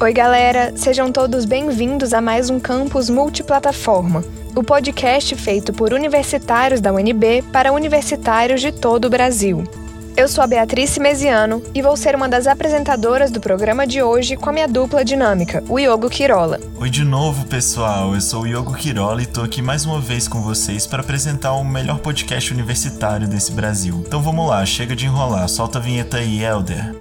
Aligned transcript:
Oi, 0.00 0.12
galera! 0.12 0.72
Sejam 0.76 1.10
todos 1.10 1.44
bem-vindos 1.44 2.14
a 2.14 2.20
mais 2.20 2.48
um 2.50 2.60
Campus 2.60 3.10
Multiplataforma, 3.10 4.22
o 4.54 4.62
podcast 4.62 5.34
feito 5.34 5.72
por 5.72 5.92
universitários 5.92 6.80
da 6.80 6.92
UNB 6.92 7.42
para 7.52 7.72
universitários 7.72 8.60
de 8.60 8.70
todo 8.70 9.06
o 9.06 9.10
Brasil. 9.10 9.64
Eu 10.16 10.28
sou 10.28 10.44
a 10.44 10.46
Beatriz 10.46 10.96
Mesiano 10.98 11.60
e 11.74 11.82
vou 11.82 11.96
ser 11.96 12.14
uma 12.14 12.28
das 12.28 12.46
apresentadoras 12.46 13.32
do 13.32 13.40
programa 13.40 13.88
de 13.88 14.00
hoje 14.00 14.36
com 14.36 14.48
a 14.48 14.52
minha 14.52 14.68
dupla 14.68 15.04
dinâmica, 15.04 15.64
o 15.68 15.80
Iogo 15.80 16.08
Quirola. 16.08 16.60
Oi 16.78 16.88
de 16.88 17.02
novo, 17.02 17.44
pessoal. 17.46 18.14
Eu 18.14 18.20
sou 18.20 18.42
o 18.42 18.46
Iogo 18.46 18.74
Quirola 18.74 19.22
e 19.22 19.26
tô 19.26 19.42
aqui 19.42 19.60
mais 19.60 19.84
uma 19.84 20.00
vez 20.00 20.28
com 20.28 20.40
vocês 20.40 20.86
para 20.86 21.02
apresentar 21.02 21.54
o 21.54 21.64
melhor 21.64 21.98
podcast 21.98 22.52
universitário 22.52 23.26
desse 23.26 23.50
Brasil. 23.50 24.04
Então 24.06 24.22
vamos 24.22 24.48
lá, 24.48 24.64
chega 24.64 24.94
de 24.94 25.06
enrolar, 25.06 25.48
solta 25.48 25.78
a 25.78 25.82
vinheta 25.82 26.18
aí, 26.18 26.44
Elder. 26.44 26.94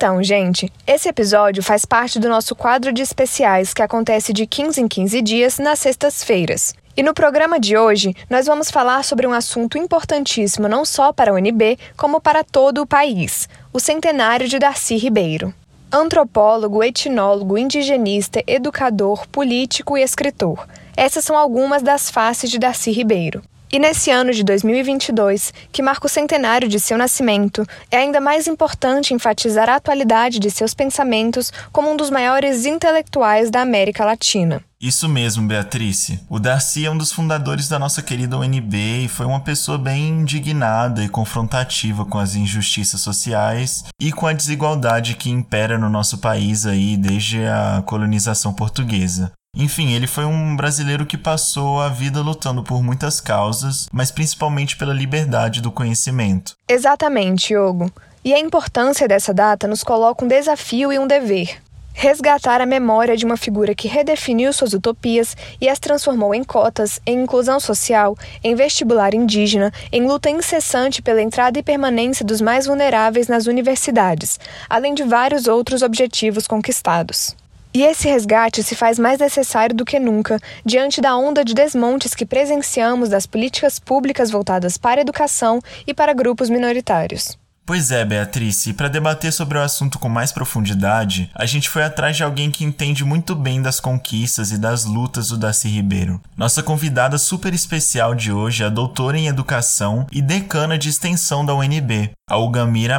Então, 0.00 0.22
gente, 0.22 0.72
esse 0.86 1.08
episódio 1.08 1.60
faz 1.60 1.84
parte 1.84 2.20
do 2.20 2.28
nosso 2.28 2.54
quadro 2.54 2.92
de 2.92 3.02
especiais 3.02 3.74
que 3.74 3.82
acontece 3.82 4.32
de 4.32 4.46
15 4.46 4.80
em 4.80 4.86
15 4.86 5.20
dias 5.20 5.58
nas 5.58 5.80
sextas-feiras. 5.80 6.72
E 6.96 7.02
no 7.02 7.12
programa 7.12 7.58
de 7.58 7.76
hoje, 7.76 8.14
nós 8.30 8.46
vamos 8.46 8.70
falar 8.70 9.02
sobre 9.02 9.26
um 9.26 9.32
assunto 9.32 9.76
importantíssimo 9.76 10.68
não 10.68 10.84
só 10.84 11.12
para 11.12 11.32
a 11.32 11.34
UNB, 11.34 11.76
como 11.96 12.20
para 12.20 12.44
todo 12.44 12.80
o 12.80 12.86
país: 12.86 13.48
o 13.72 13.80
centenário 13.80 14.46
de 14.46 14.60
Darcy 14.60 14.96
Ribeiro. 14.96 15.52
Antropólogo, 15.90 16.84
etnólogo, 16.84 17.58
indigenista, 17.58 18.40
educador, 18.46 19.26
político 19.26 19.98
e 19.98 20.02
escritor. 20.02 20.64
Essas 20.96 21.24
são 21.24 21.36
algumas 21.36 21.82
das 21.82 22.08
faces 22.08 22.52
de 22.52 22.58
Darcy 22.60 22.92
Ribeiro. 22.92 23.42
E 23.70 23.78
nesse 23.78 24.10
ano 24.10 24.32
de 24.32 24.42
2022, 24.42 25.52
que 25.70 25.82
marca 25.82 26.06
o 26.06 26.08
centenário 26.08 26.68
de 26.68 26.80
seu 26.80 26.96
nascimento, 26.96 27.66
é 27.90 27.98
ainda 27.98 28.18
mais 28.18 28.46
importante 28.46 29.12
enfatizar 29.12 29.68
a 29.68 29.76
atualidade 29.76 30.38
de 30.38 30.50
seus 30.50 30.72
pensamentos 30.72 31.52
como 31.70 31.90
um 31.90 31.96
dos 31.96 32.08
maiores 32.08 32.64
intelectuais 32.64 33.50
da 33.50 33.60
América 33.60 34.06
Latina. 34.06 34.62
Isso 34.80 35.08
mesmo, 35.08 35.46
Beatrice. 35.46 36.20
O 36.30 36.38
Darcy 36.38 36.86
é 36.86 36.90
um 36.90 36.96
dos 36.96 37.10
fundadores 37.10 37.68
da 37.68 37.80
nossa 37.80 38.00
querida 38.00 38.38
UNB 38.38 39.04
e 39.04 39.08
foi 39.08 39.26
uma 39.26 39.40
pessoa 39.40 39.76
bem 39.76 40.20
indignada 40.20 41.02
e 41.02 41.08
confrontativa 41.08 42.04
com 42.04 42.16
as 42.16 42.36
injustiças 42.36 43.00
sociais 43.00 43.84
e 44.00 44.12
com 44.12 44.28
a 44.28 44.32
desigualdade 44.32 45.16
que 45.16 45.30
impera 45.30 45.76
no 45.76 45.90
nosso 45.90 46.18
país 46.18 46.64
aí 46.64 46.96
desde 46.96 47.44
a 47.44 47.82
colonização 47.84 48.54
portuguesa. 48.54 49.32
Enfim, 49.56 49.92
ele 49.92 50.06
foi 50.06 50.24
um 50.24 50.54
brasileiro 50.54 51.04
que 51.04 51.18
passou 51.18 51.80
a 51.80 51.88
vida 51.88 52.20
lutando 52.20 52.62
por 52.62 52.80
muitas 52.82 53.20
causas, 53.20 53.88
mas 53.92 54.10
principalmente 54.10 54.76
pela 54.76 54.94
liberdade 54.94 55.60
do 55.60 55.72
conhecimento. 55.72 56.54
Exatamente, 56.68 57.54
Yogo. 57.54 57.90
E 58.24 58.32
a 58.32 58.38
importância 58.38 59.08
dessa 59.08 59.34
data 59.34 59.66
nos 59.66 59.82
coloca 59.82 60.24
um 60.24 60.28
desafio 60.28 60.92
e 60.92 60.98
um 60.98 61.08
dever. 61.08 61.60
Resgatar 61.92 62.60
a 62.60 62.66
memória 62.66 63.16
de 63.16 63.24
uma 63.24 63.36
figura 63.36 63.74
que 63.74 63.88
redefiniu 63.88 64.52
suas 64.52 64.74
utopias 64.74 65.36
e 65.60 65.68
as 65.68 65.80
transformou 65.80 66.32
em 66.32 66.44
cotas, 66.44 67.00
em 67.04 67.24
inclusão 67.24 67.58
social, 67.58 68.16
em 68.44 68.54
vestibular 68.54 69.12
indígena, 69.12 69.72
em 69.90 70.06
luta 70.06 70.30
incessante 70.30 71.02
pela 71.02 71.20
entrada 71.20 71.58
e 71.58 71.62
permanência 71.64 72.24
dos 72.24 72.40
mais 72.40 72.66
vulneráveis 72.66 73.26
nas 73.26 73.46
universidades, 73.46 74.38
além 74.70 74.94
de 74.94 75.02
vários 75.02 75.48
outros 75.48 75.82
objetivos 75.82 76.46
conquistados. 76.46 77.34
E 77.78 77.84
esse 77.84 78.08
resgate 78.08 78.60
se 78.64 78.74
faz 78.74 78.98
mais 78.98 79.20
necessário 79.20 79.72
do 79.72 79.84
que 79.84 80.00
nunca 80.00 80.40
diante 80.64 81.00
da 81.00 81.16
onda 81.16 81.44
de 81.44 81.54
desmontes 81.54 82.12
que 82.12 82.26
presenciamos 82.26 83.08
das 83.08 83.24
políticas 83.24 83.78
públicas 83.78 84.32
voltadas 84.32 84.76
para 84.76 85.00
a 85.00 85.02
educação 85.02 85.60
e 85.86 85.94
para 85.94 86.12
grupos 86.12 86.50
minoritários. 86.50 87.38
Pois 87.68 87.90
é, 87.90 88.02
Beatriz, 88.02 88.66
e 88.66 88.72
para 88.72 88.88
debater 88.88 89.30
sobre 89.30 89.58
o 89.58 89.62
assunto 89.62 89.98
com 89.98 90.08
mais 90.08 90.32
profundidade, 90.32 91.30
a 91.34 91.44
gente 91.44 91.68
foi 91.68 91.84
atrás 91.84 92.16
de 92.16 92.24
alguém 92.24 92.50
que 92.50 92.64
entende 92.64 93.04
muito 93.04 93.34
bem 93.34 93.60
das 93.60 93.78
conquistas 93.78 94.50
e 94.50 94.56
das 94.56 94.86
lutas 94.86 95.28
do 95.28 95.36
Darcy 95.36 95.68
Ribeiro. 95.68 96.18
Nossa 96.34 96.62
convidada 96.62 97.18
super 97.18 97.52
especial 97.52 98.14
de 98.14 98.32
hoje 98.32 98.62
é 98.62 98.66
a 98.66 98.70
doutora 98.70 99.18
em 99.18 99.26
educação 99.26 100.06
e 100.10 100.22
decana 100.22 100.78
de 100.78 100.88
extensão 100.88 101.44
da 101.44 101.54
UNB, 101.54 102.10
a 102.26 102.38
Ugamira. 102.38 102.98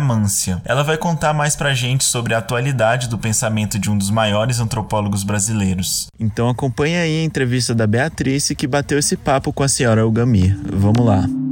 Ela 0.63 0.83
vai 0.83 0.97
contar 0.99 1.33
mais 1.33 1.55
pra 1.55 1.73
gente 1.73 2.03
sobre 2.03 2.35
a 2.35 2.37
atualidade 2.37 3.09
do 3.09 3.17
pensamento 3.17 3.79
de 3.79 3.89
um 3.89 3.97
dos 3.97 4.11
maiores 4.11 4.59
antropólogos 4.59 5.23
brasileiros. 5.23 6.09
Então 6.19 6.47
acompanha 6.47 7.01
aí 7.01 7.21
a 7.21 7.23
entrevista 7.23 7.73
da 7.73 7.87
Beatriz 7.87 8.49
que 8.55 8.67
bateu 8.67 8.99
esse 8.99 9.17
papo 9.17 9.51
com 9.51 9.63
a 9.63 9.67
senhora 9.67 10.05
Ugamir. 10.05 10.55
Vamos 10.71 11.03
lá. 11.03 11.48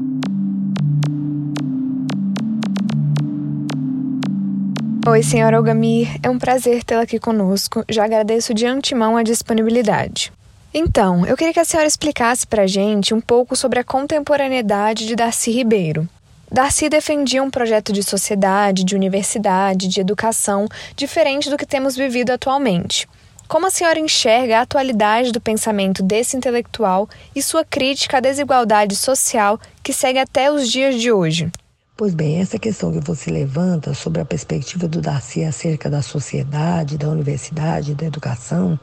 Oi, 5.09 5.23
senhora 5.23 5.55
Olgamir, 5.55 6.19
é 6.21 6.29
um 6.29 6.37
prazer 6.37 6.83
tê-la 6.83 7.03
aqui 7.03 7.17
conosco. 7.17 7.81
Já 7.87 8.03
agradeço 8.03 8.53
de 8.53 8.65
antemão 8.65 9.15
a 9.15 9.23
disponibilidade. 9.23 10.33
Então, 10.73 11.25
eu 11.25 11.37
queria 11.37 11.53
que 11.53 11.61
a 11.61 11.63
senhora 11.63 11.87
explicasse 11.87 12.45
para 12.45 12.63
a 12.63 12.67
gente 12.67 13.13
um 13.13 13.21
pouco 13.21 13.55
sobre 13.55 13.79
a 13.79 13.85
contemporaneidade 13.85 15.07
de 15.07 15.15
Darcy 15.15 15.49
Ribeiro. 15.49 16.09
Darcy 16.51 16.89
defendia 16.89 17.41
um 17.41 17.49
projeto 17.49 17.93
de 17.93 18.03
sociedade, 18.03 18.83
de 18.83 18.97
universidade, 18.97 19.87
de 19.87 20.01
educação 20.01 20.67
diferente 20.93 21.49
do 21.49 21.57
que 21.57 21.65
temos 21.65 21.95
vivido 21.95 22.31
atualmente. 22.31 23.07
Como 23.47 23.65
a 23.65 23.71
senhora 23.71 23.97
enxerga 23.97 24.59
a 24.59 24.63
atualidade 24.63 25.31
do 25.31 25.39
pensamento 25.39 26.03
desse 26.03 26.35
intelectual 26.35 27.07
e 27.33 27.41
sua 27.41 27.63
crítica 27.63 28.17
à 28.17 28.19
desigualdade 28.19 28.93
social 28.93 29.57
que 29.81 29.93
segue 29.93 30.19
até 30.19 30.51
os 30.51 30.69
dias 30.69 30.99
de 30.99 31.13
hoje? 31.13 31.49
Pois 31.97 32.13
bem, 32.13 32.39
essa 32.39 32.59
questão 32.59 32.91
que 32.91 32.99
você 32.99 33.31
levanta 33.31 33.91
sobre 33.95 34.21
a 34.21 34.25
perspectiva 34.25 34.87
do 34.87 35.01
Darcy 35.01 35.43
acerca 35.43 35.89
da 35.89 36.03
sociedade, 36.03 36.95
da 36.95 37.09
universidade, 37.09 37.95
da 37.95 38.05
educação 38.05 38.79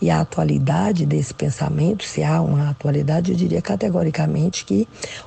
e 0.00 0.08
a 0.08 0.20
atualidade 0.20 1.04
desse 1.04 1.34
pensamento, 1.34 2.04
se 2.04 2.22
há 2.22 2.40
uma 2.40 2.70
atualidade, 2.70 3.32
eu 3.32 3.36
diria 3.36 3.60
categoricamente 3.60 4.64
que 4.64 4.86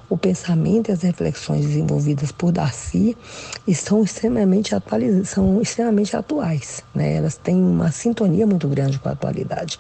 o 0.09 0.18
pensamento 0.18 0.88
e 0.88 0.94
as 0.94 1.01
reflexões 1.01 1.66
desenvolvidas 1.66 2.31
por 2.31 2.53
Darcy 2.53 3.18
estão 3.68 4.01
extremamente, 4.01 4.74
atualiz... 4.74 5.28
são 5.28 5.62
extremamente 5.62 6.16
atuais, 6.16 6.85
né? 6.95 7.16
elas 7.16 7.35
têm 7.35 7.56
uma 7.62 7.91
sintonia 7.91 8.47
muito 8.47 8.69
grande 8.69 8.97
com 8.97 9.09
a 9.09 9.12
atualidade. 9.12 9.78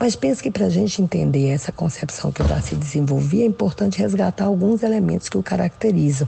Mas 0.00 0.16
penso 0.16 0.42
que 0.42 0.50
para 0.50 0.64
a 0.64 0.70
gente 0.70 1.02
entender 1.02 1.48
essa 1.48 1.70
concepção 1.70 2.32
que 2.32 2.40
o 2.40 2.46
Darcy 2.46 2.74
desenvolvia, 2.76 3.44
é 3.44 3.46
importante 3.46 3.98
resgatar 3.98 4.46
alguns 4.46 4.82
elementos 4.82 5.28
que 5.28 5.36
o 5.36 5.42
caracterizam. 5.42 6.26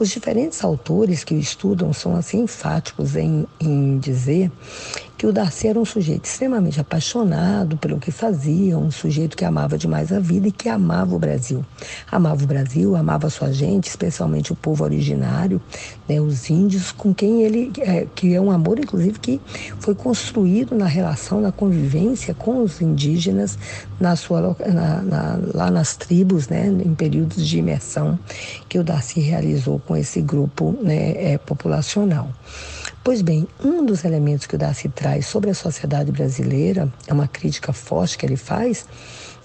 Os 0.00 0.08
diferentes 0.08 0.64
autores 0.64 1.22
que 1.24 1.34
o 1.34 1.38
estudam 1.38 1.92
são 1.92 2.16
assim 2.16 2.40
enfáticos 2.44 3.16
em, 3.16 3.46
em 3.60 3.98
dizer 3.98 4.50
que 5.20 5.26
o 5.26 5.32
Darcy 5.34 5.68
era 5.68 5.78
um 5.78 5.84
sujeito 5.84 6.24
extremamente 6.24 6.80
apaixonado 6.80 7.76
pelo 7.76 8.00
que 8.00 8.10
fazia, 8.10 8.78
um 8.78 8.90
sujeito 8.90 9.36
que 9.36 9.44
amava 9.44 9.76
demais 9.76 10.10
a 10.10 10.18
vida 10.18 10.48
e 10.48 10.50
que 10.50 10.66
amava 10.66 11.14
o 11.14 11.18
Brasil. 11.18 11.62
Amava 12.10 12.42
o 12.42 12.46
Brasil, 12.46 12.96
amava 12.96 13.28
sua 13.28 13.52
gente, 13.52 13.86
especialmente 13.86 14.50
o 14.50 14.56
povo 14.56 14.82
originário, 14.82 15.60
né, 16.08 16.18
os 16.22 16.48
índios, 16.48 16.90
com 16.90 17.12
quem 17.12 17.42
ele, 17.42 17.70
é, 17.80 18.06
que 18.14 18.34
é 18.34 18.40
um 18.40 18.50
amor, 18.50 18.78
inclusive, 18.78 19.18
que 19.18 19.38
foi 19.78 19.94
construído 19.94 20.74
na 20.74 20.86
relação, 20.86 21.38
na 21.38 21.52
convivência 21.52 22.32
com 22.32 22.62
os 22.62 22.80
indígenas, 22.80 23.58
na 24.00 24.16
sua, 24.16 24.56
na, 24.66 25.02
na, 25.02 25.38
lá 25.52 25.70
nas 25.70 25.96
tribos, 25.96 26.48
né, 26.48 26.66
em 26.66 26.94
períodos 26.94 27.46
de 27.46 27.58
imersão 27.58 28.18
que 28.70 28.78
o 28.78 28.82
Darcy 28.82 29.20
realizou 29.20 29.78
com 29.80 29.94
esse 29.94 30.22
grupo 30.22 30.74
né, 30.82 31.32
é, 31.34 31.36
populacional. 31.36 32.30
Pois 33.02 33.22
bem, 33.22 33.48
um 33.64 33.84
dos 33.84 34.04
elementos 34.04 34.46
que 34.46 34.54
o 34.54 34.58
Darcy 34.58 34.88
traz 34.88 35.26
sobre 35.26 35.48
a 35.48 35.54
sociedade 35.54 36.12
brasileira, 36.12 36.92
é 37.06 37.12
uma 37.14 37.26
crítica 37.26 37.72
forte 37.72 38.18
que 38.18 38.26
ele 38.26 38.36
faz, 38.36 38.86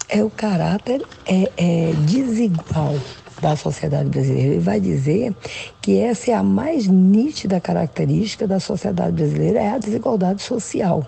é 0.08 0.22
o 0.22 0.28
caráter 0.28 1.02
é, 1.24 1.50
é 1.56 1.92
desigual 2.06 2.94
da 3.40 3.54
sociedade 3.56 4.08
brasileira. 4.08 4.54
Ele 4.54 4.60
vai 4.60 4.80
dizer 4.80 5.34
que 5.80 5.98
essa 5.98 6.30
é 6.30 6.34
a 6.34 6.42
mais 6.42 6.86
nítida 6.86 7.60
característica 7.60 8.46
da 8.46 8.58
sociedade 8.58 9.12
brasileira, 9.12 9.60
é 9.60 9.70
a 9.70 9.78
desigualdade 9.78 10.42
social. 10.42 11.06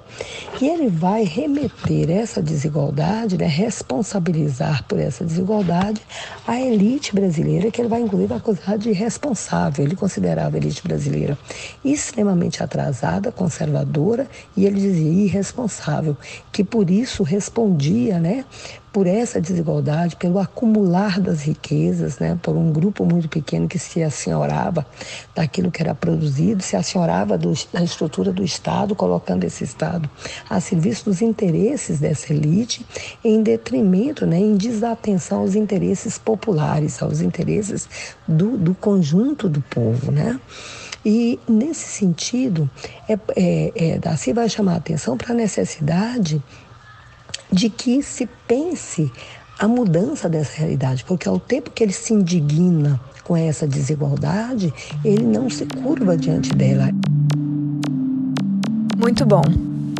E 0.60 0.68
ele 0.68 0.88
vai 0.88 1.24
remeter 1.24 2.10
essa 2.10 2.42
desigualdade, 2.42 3.36
né, 3.36 3.46
responsabilizar 3.46 4.84
por 4.84 4.98
essa 4.98 5.24
desigualdade 5.24 6.00
a 6.46 6.60
elite 6.60 7.14
brasileira, 7.14 7.70
que 7.70 7.80
ele 7.80 7.88
vai 7.88 8.00
inclusive 8.00 8.32
acusar 8.34 8.78
de 8.78 8.90
irresponsável. 8.90 9.84
Ele 9.84 9.96
considerava 9.96 10.56
a 10.56 10.60
elite 10.60 10.82
brasileira 10.82 11.36
extremamente 11.84 12.62
atrasada, 12.62 13.32
conservadora, 13.32 14.28
e 14.56 14.64
ele 14.64 14.80
dizia 14.80 15.24
irresponsável, 15.24 16.16
que 16.52 16.62
por 16.62 16.90
isso 16.90 17.22
respondia, 17.22 18.18
né, 18.18 18.44
por 18.98 19.06
essa 19.06 19.40
desigualdade, 19.40 20.16
pelo 20.16 20.40
acumular 20.40 21.20
das 21.20 21.42
riquezas, 21.42 22.18
né, 22.18 22.36
por 22.42 22.56
um 22.56 22.72
grupo 22.72 23.06
muito 23.06 23.28
pequeno 23.28 23.68
que 23.68 23.78
se 23.78 24.02
assenhorava 24.02 24.84
daquilo 25.36 25.70
que 25.70 25.80
era 25.80 25.94
produzido, 25.94 26.64
se 26.64 26.74
assenhorava 26.74 27.38
do, 27.38 27.52
da 27.72 27.80
estrutura 27.80 28.32
do 28.32 28.42
Estado, 28.42 28.96
colocando 28.96 29.44
esse 29.44 29.62
Estado 29.62 30.10
a 30.50 30.58
serviço 30.58 31.04
dos 31.04 31.22
interesses 31.22 32.00
dessa 32.00 32.32
elite, 32.32 32.84
em 33.22 33.40
detrimento, 33.40 34.26
né, 34.26 34.36
em 34.36 34.56
desatenção 34.56 35.42
aos 35.42 35.54
interesses 35.54 36.18
populares, 36.18 37.00
aos 37.00 37.20
interesses 37.20 37.88
do, 38.26 38.58
do 38.58 38.74
conjunto 38.74 39.48
do 39.48 39.60
povo. 39.60 40.10
Né? 40.10 40.40
E, 41.06 41.38
nesse 41.48 41.86
sentido, 41.86 42.68
é, 43.08 43.16
é, 43.36 43.72
é, 43.76 43.98
Darcy 44.00 44.32
vai 44.32 44.48
chamar 44.48 44.72
a 44.72 44.78
atenção 44.78 45.16
para 45.16 45.32
a 45.32 45.36
necessidade 45.36 46.42
de 47.50 47.70
que 47.70 48.02
se 48.02 48.28
pense 48.46 49.10
a 49.58 49.66
mudança 49.66 50.28
dessa 50.28 50.58
realidade, 50.58 51.04
porque 51.04 51.28
ao 51.28 51.40
tempo 51.40 51.70
que 51.70 51.82
ele 51.82 51.92
se 51.92 52.12
indigna 52.14 53.00
com 53.24 53.36
essa 53.36 53.66
desigualdade, 53.66 54.72
ele 55.04 55.24
não 55.24 55.50
se 55.50 55.66
curva 55.66 56.16
diante 56.16 56.50
dela. 56.50 56.90
Muito 58.96 59.26
bom. 59.26 59.42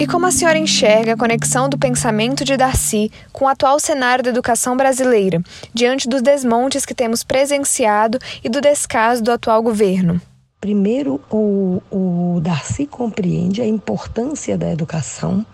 E 0.00 0.06
como 0.06 0.26
a 0.26 0.30
senhora 0.30 0.56
enxerga 0.56 1.14
a 1.14 1.16
conexão 1.16 1.68
do 1.68 1.76
pensamento 1.76 2.44
de 2.44 2.56
Darcy 2.56 3.10
com 3.32 3.44
o 3.44 3.48
atual 3.48 3.80
cenário 3.80 4.22
da 4.22 4.30
educação 4.30 4.76
brasileira, 4.76 5.42
diante 5.74 6.08
dos 6.08 6.22
desmontes 6.22 6.86
que 6.86 6.94
temos 6.94 7.24
presenciado 7.24 8.18
e 8.44 8.48
do 8.48 8.60
descaso 8.60 9.22
do 9.22 9.32
atual 9.32 9.60
governo? 9.60 10.20
Primeiro, 10.60 11.20
o, 11.30 11.82
o 11.90 12.40
Darcy 12.40 12.86
compreende 12.86 13.60
a 13.60 13.66
importância 13.66 14.56
da 14.56 14.70
educação 14.70 15.44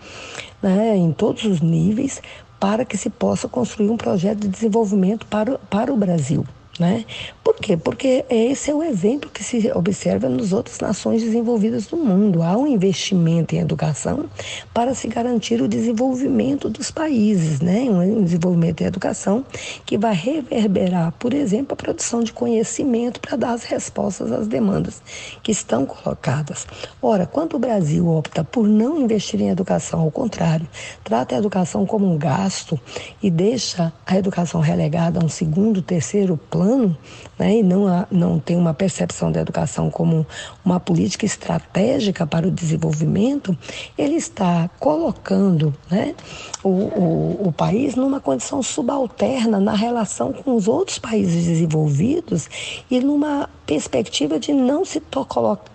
né, 0.65 0.97
em 0.97 1.11
todos 1.11 1.43
os 1.43 1.61
níveis 1.61 2.21
para 2.59 2.83
que 2.83 2.97
se 2.97 3.09
possa 3.09 3.47
construir 3.47 3.89
um 3.89 3.97
projeto 3.97 4.39
de 4.39 4.47
desenvolvimento 4.47 5.25
para, 5.27 5.59
para 5.69 5.93
o 5.93 5.97
Brasil. 5.97 6.43
Né? 6.77 7.05
Por 7.41 7.55
quê? 7.55 7.77
Porque 7.77 8.25
esse 8.29 8.69
é 8.69 8.75
o 8.75 8.83
exemplo 8.83 9.29
que 9.29 9.41
se 9.41 9.71
observa 9.71 10.27
nas 10.27 10.51
outras 10.51 10.77
nações 10.79 11.23
desenvolvidas 11.23 11.87
do 11.87 11.95
mundo. 11.95 12.43
Há 12.43 12.57
um 12.57 12.67
investimento 12.67 13.55
em 13.55 13.59
educação 13.59 14.25
para 14.73 14.93
se 14.93 15.07
garantir 15.07 15.61
o 15.61 15.69
desenvolvimento 15.69 16.69
dos 16.69 16.91
países, 16.91 17.61
né? 17.61 17.83
um 17.89 18.23
desenvolvimento 18.23 18.81
em 18.81 18.85
educação 18.85 19.45
que 19.85 19.97
vai 19.97 20.13
reverberar, 20.13 21.13
por 21.13 21.33
exemplo, 21.33 21.73
a 21.73 21.77
produção 21.77 22.21
de 22.21 22.33
conhecimento 22.33 23.21
para 23.21 23.37
dar 23.37 23.53
as 23.53 23.63
respostas 23.63 24.31
às 24.33 24.47
demandas 24.47 25.01
que 25.41 25.53
estão 25.53 25.85
colocadas. 25.85 26.67
Ora, 27.01 27.25
quando 27.25 27.53
o 27.53 27.59
Brasil 27.59 28.05
opta 28.09 28.43
por 28.43 28.67
não 28.67 28.99
investir 28.99 29.39
em 29.39 29.49
educação, 29.49 30.01
ao 30.01 30.11
contrário, 30.11 30.67
trata 31.05 31.35
a 31.35 31.37
educação 31.37 31.85
como 31.85 32.11
um 32.11 32.17
gasto 32.17 32.77
e 33.23 33.31
deixa 33.31 33.93
a 34.05 34.17
educação 34.17 34.59
relegada 34.59 35.21
a 35.21 35.23
um 35.23 35.29
segundo, 35.29 35.81
terceiro 35.81 36.37
plano, 36.37 36.64
plano 36.65 36.97
né, 37.37 37.57
e 37.57 37.63
não, 37.63 37.87
há, 37.87 38.07
não 38.09 38.39
tem 38.39 38.57
uma 38.57 38.73
percepção 38.73 39.31
da 39.31 39.39
educação 39.39 39.91
como 39.91 40.25
uma 40.63 40.79
política 40.79 41.25
estratégica 41.25 42.25
para 42.25 42.47
o 42.47 42.51
desenvolvimento, 42.51 43.55
ele 43.97 44.15
está 44.15 44.67
colocando 44.79 45.73
né, 45.89 46.15
o, 46.63 46.69
o, 46.69 47.47
o 47.47 47.51
país 47.51 47.95
numa 47.95 48.19
condição 48.19 48.63
subalterna 48.63 49.59
na 49.59 49.73
relação 49.73 50.33
com 50.33 50.55
os 50.55 50.67
outros 50.67 50.97
países 50.97 51.45
desenvolvidos 51.45 52.49
e 52.89 52.99
numa 52.99 53.49
perspectiva 53.65 54.39
de 54.39 54.53
não 54.53 54.85
se, 54.85 55.01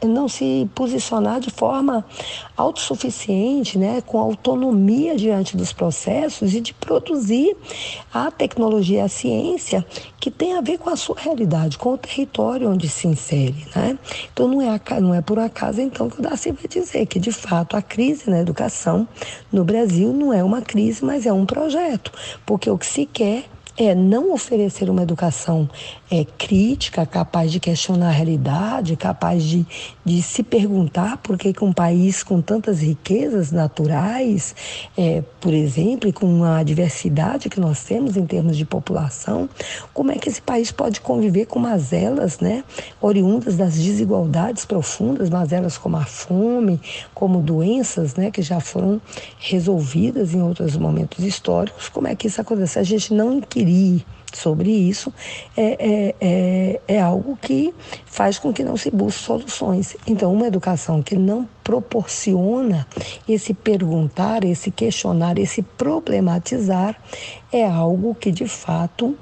não 0.03 0.29
se 0.29 0.69
posicionar 0.75 1.41
de 1.41 1.51
forma 1.51 2.05
autossuficiente, 2.57 3.79
né, 3.79 4.01
com 4.01 4.19
autonomia 4.19 5.17
diante 5.17 5.57
dos 5.57 5.73
processos 5.73 6.55
e 6.55 6.61
de 6.61 6.73
produzir 6.75 7.57
a 8.13 8.31
tecnologia 8.31 9.05
a 9.05 9.09
ciência 9.09 9.85
que 10.19 10.31
tem 10.31 10.57
a 10.57 10.61
ver 10.61 10.79
com 10.79 10.91
a 10.91 10.97
sua 10.97 11.17
realidade, 11.19 11.79
com 11.79 11.95
o 11.95 11.99
território 11.99 12.71
onde 12.71 12.89
se 12.89 13.09
insere. 13.09 13.67
Né? 13.75 13.99
Então 14.33 14.47
não 14.47 14.61
é, 14.61 14.81
não 15.01 15.15
é 15.15 15.23
por 15.23 15.39
acaso 15.39 15.81
então 15.81 16.11
que 16.11 16.21
o 16.21 16.23
Darcy 16.23 16.53
vai 16.53 16.69
dizer 16.69 17.07
que 17.07 17.19
de 17.19 17.33
fato 17.33 17.77
a 17.77 17.83
crise 17.83 18.29
na 18.29 18.41
educação 18.41 19.09
no 19.51 19.65
Brasil 19.65 20.13
não 20.13 20.33
é 20.33 20.45
uma 20.45 20.61
crise, 20.61 21.05
mas 21.05 21.27
é 21.27 21.33
um 21.33 21.47
projeto, 21.47 22.13
porque 22.45 22.71
o 22.71 22.77
que 22.77 22.87
se 22.87 23.07
quer 23.07 23.45
é 23.76 23.94
não 23.94 24.32
oferecer 24.32 24.90
uma 24.90 25.02
educação 25.02 25.69
é, 26.11 26.25
crítica, 26.25 27.06
capaz 27.06 27.52
de 27.52 27.61
questionar 27.61 28.08
a 28.08 28.12
realidade, 28.12 28.96
capaz 28.96 29.43
de, 29.43 29.67
de 30.11 30.23
se 30.23 30.43
perguntar 30.43 31.19
por 31.19 31.39
que, 31.39 31.53
que 31.53 31.62
um 31.62 31.73
país 31.73 32.25
com 32.25 32.41
tantas 32.41 32.81
riquezas 32.81 33.53
naturais, 33.53 34.57
é, 34.99 35.23
por 35.41 35.55
exemplo, 35.55 36.09
e 36.09 36.12
com 36.12 36.43
a 36.43 36.65
diversidade 36.65 37.49
que 37.49 37.61
nós 37.61 37.85
temos 37.85 38.17
em 38.17 38.27
termos 38.27 38.57
de 38.57 38.65
população, 38.65 39.49
como 39.95 40.11
é 40.11 40.17
que 40.17 40.29
esse 40.29 40.43
país 40.43 40.73
pode 40.73 41.01
conviver 41.01 41.47
com 41.47 41.61
mazelas, 41.61 42.41
né, 42.41 42.65
oriundas 43.01 43.57
das 43.57 43.75
desigualdades 43.75 44.65
profundas, 44.65 45.31
mazelas 45.31 45.79
como 45.79 45.97
a 45.97 46.05
fome, 46.05 46.81
como 47.15 47.41
doenças, 47.41 48.17
né, 48.17 48.33
que 48.33 48.43
já 48.43 48.59
foram 48.59 49.01
resolvidas 49.39 50.35
em 50.35 50.43
outros 50.43 50.77
momentos 50.77 51.25
históricos, 51.25 51.89
como 51.89 52.09
é 52.09 52.17
que 52.17 52.27
isso 52.27 52.41
acontece? 52.41 52.81
A 52.81 52.83
gente 52.83 53.15
não 53.15 53.35
inquirir 53.35 54.05
sobre 54.37 54.71
isso 54.71 55.12
é, 55.56 55.62
é, 55.62 56.15
é, 56.21 56.81
é, 56.88 57.00
algo 57.00 57.38
que 57.41 57.75
faz 58.06 58.38
com 58.38 58.53
que 58.53 58.62
não 58.62 58.77
se 58.77 58.91
busque 58.91 59.23
soluções. 59.23 59.97
Então, 60.06 60.32
uma 60.32 60.47
educação 60.47 61.03
que 61.03 61.17
não 61.17 61.49
proporciona 61.62 62.87
esse 63.29 63.55
perguntar, 63.55 64.44
esse 64.44 64.71
questionar, 64.71 65.38
esse 65.38 65.62
problematizar, 65.62 67.00
é 67.53 67.65
algo 67.67 68.15
que 68.15 68.31
de 68.31 68.47
fato 68.47 69.17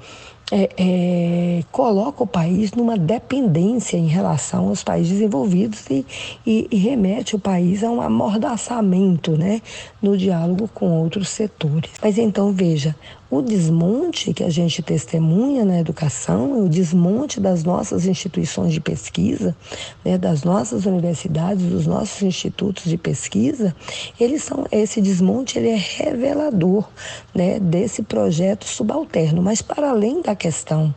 é, 0.51 0.69
é, 0.77 1.63
coloca 1.71 2.23
o 2.23 2.27
país 2.27 2.71
numa 2.71 2.97
dependência 2.97 3.97
em 3.97 4.07
relação 4.07 4.69
aos 4.69 4.83
países 4.83 5.13
desenvolvidos 5.13 5.85
e, 5.89 6.05
e, 6.45 6.67
e, 6.71 6.77
remete 6.77 7.35
o 7.35 7.39
país 7.39 7.83
a 7.83 7.91
um 7.91 8.01
amordaçamento 8.01 9.37
né, 9.37 9.61
no 10.01 10.17
diálogo 10.17 10.67
com 10.73 10.89
outros 11.01 11.29
setores. 11.29 11.91
Mas 12.01 12.17
então, 12.17 12.51
veja, 12.51 12.95
o 13.31 13.41
desmonte 13.41 14.33
que 14.33 14.43
a 14.43 14.49
gente 14.49 14.81
testemunha 14.81 15.63
na 15.63 15.79
educação, 15.79 16.65
o 16.65 16.69
desmonte 16.69 17.39
das 17.39 17.63
nossas 17.63 18.05
instituições 18.05 18.73
de 18.73 18.81
pesquisa, 18.81 19.55
né, 20.03 20.17
das 20.17 20.43
nossas 20.43 20.85
universidades, 20.85 21.65
dos 21.65 21.85
nossos 21.85 22.21
institutos 22.23 22.85
de 22.85 22.97
pesquisa, 22.97 23.75
eles 24.19 24.43
são 24.43 24.65
esse 24.71 24.99
desmonte 24.99 25.59
ele 25.59 25.69
é 25.69 25.75
revelador 25.75 26.87
né, 27.33 27.59
desse 27.59 28.01
projeto 28.01 28.65
subalterno. 28.65 29.41
Mas 29.41 29.61
para 29.61 29.91
além 29.91 30.21
da 30.21 30.35
questão 30.35 30.93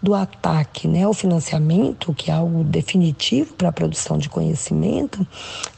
do 0.00 0.14
ataque 0.14 0.86
né, 0.86 1.04
ao 1.04 1.12
financiamento, 1.12 2.14
que 2.14 2.30
é 2.30 2.34
algo 2.34 2.62
definitivo 2.62 3.54
para 3.54 3.68
a 3.68 3.72
produção 3.72 4.16
de 4.16 4.28
conhecimento, 4.28 5.26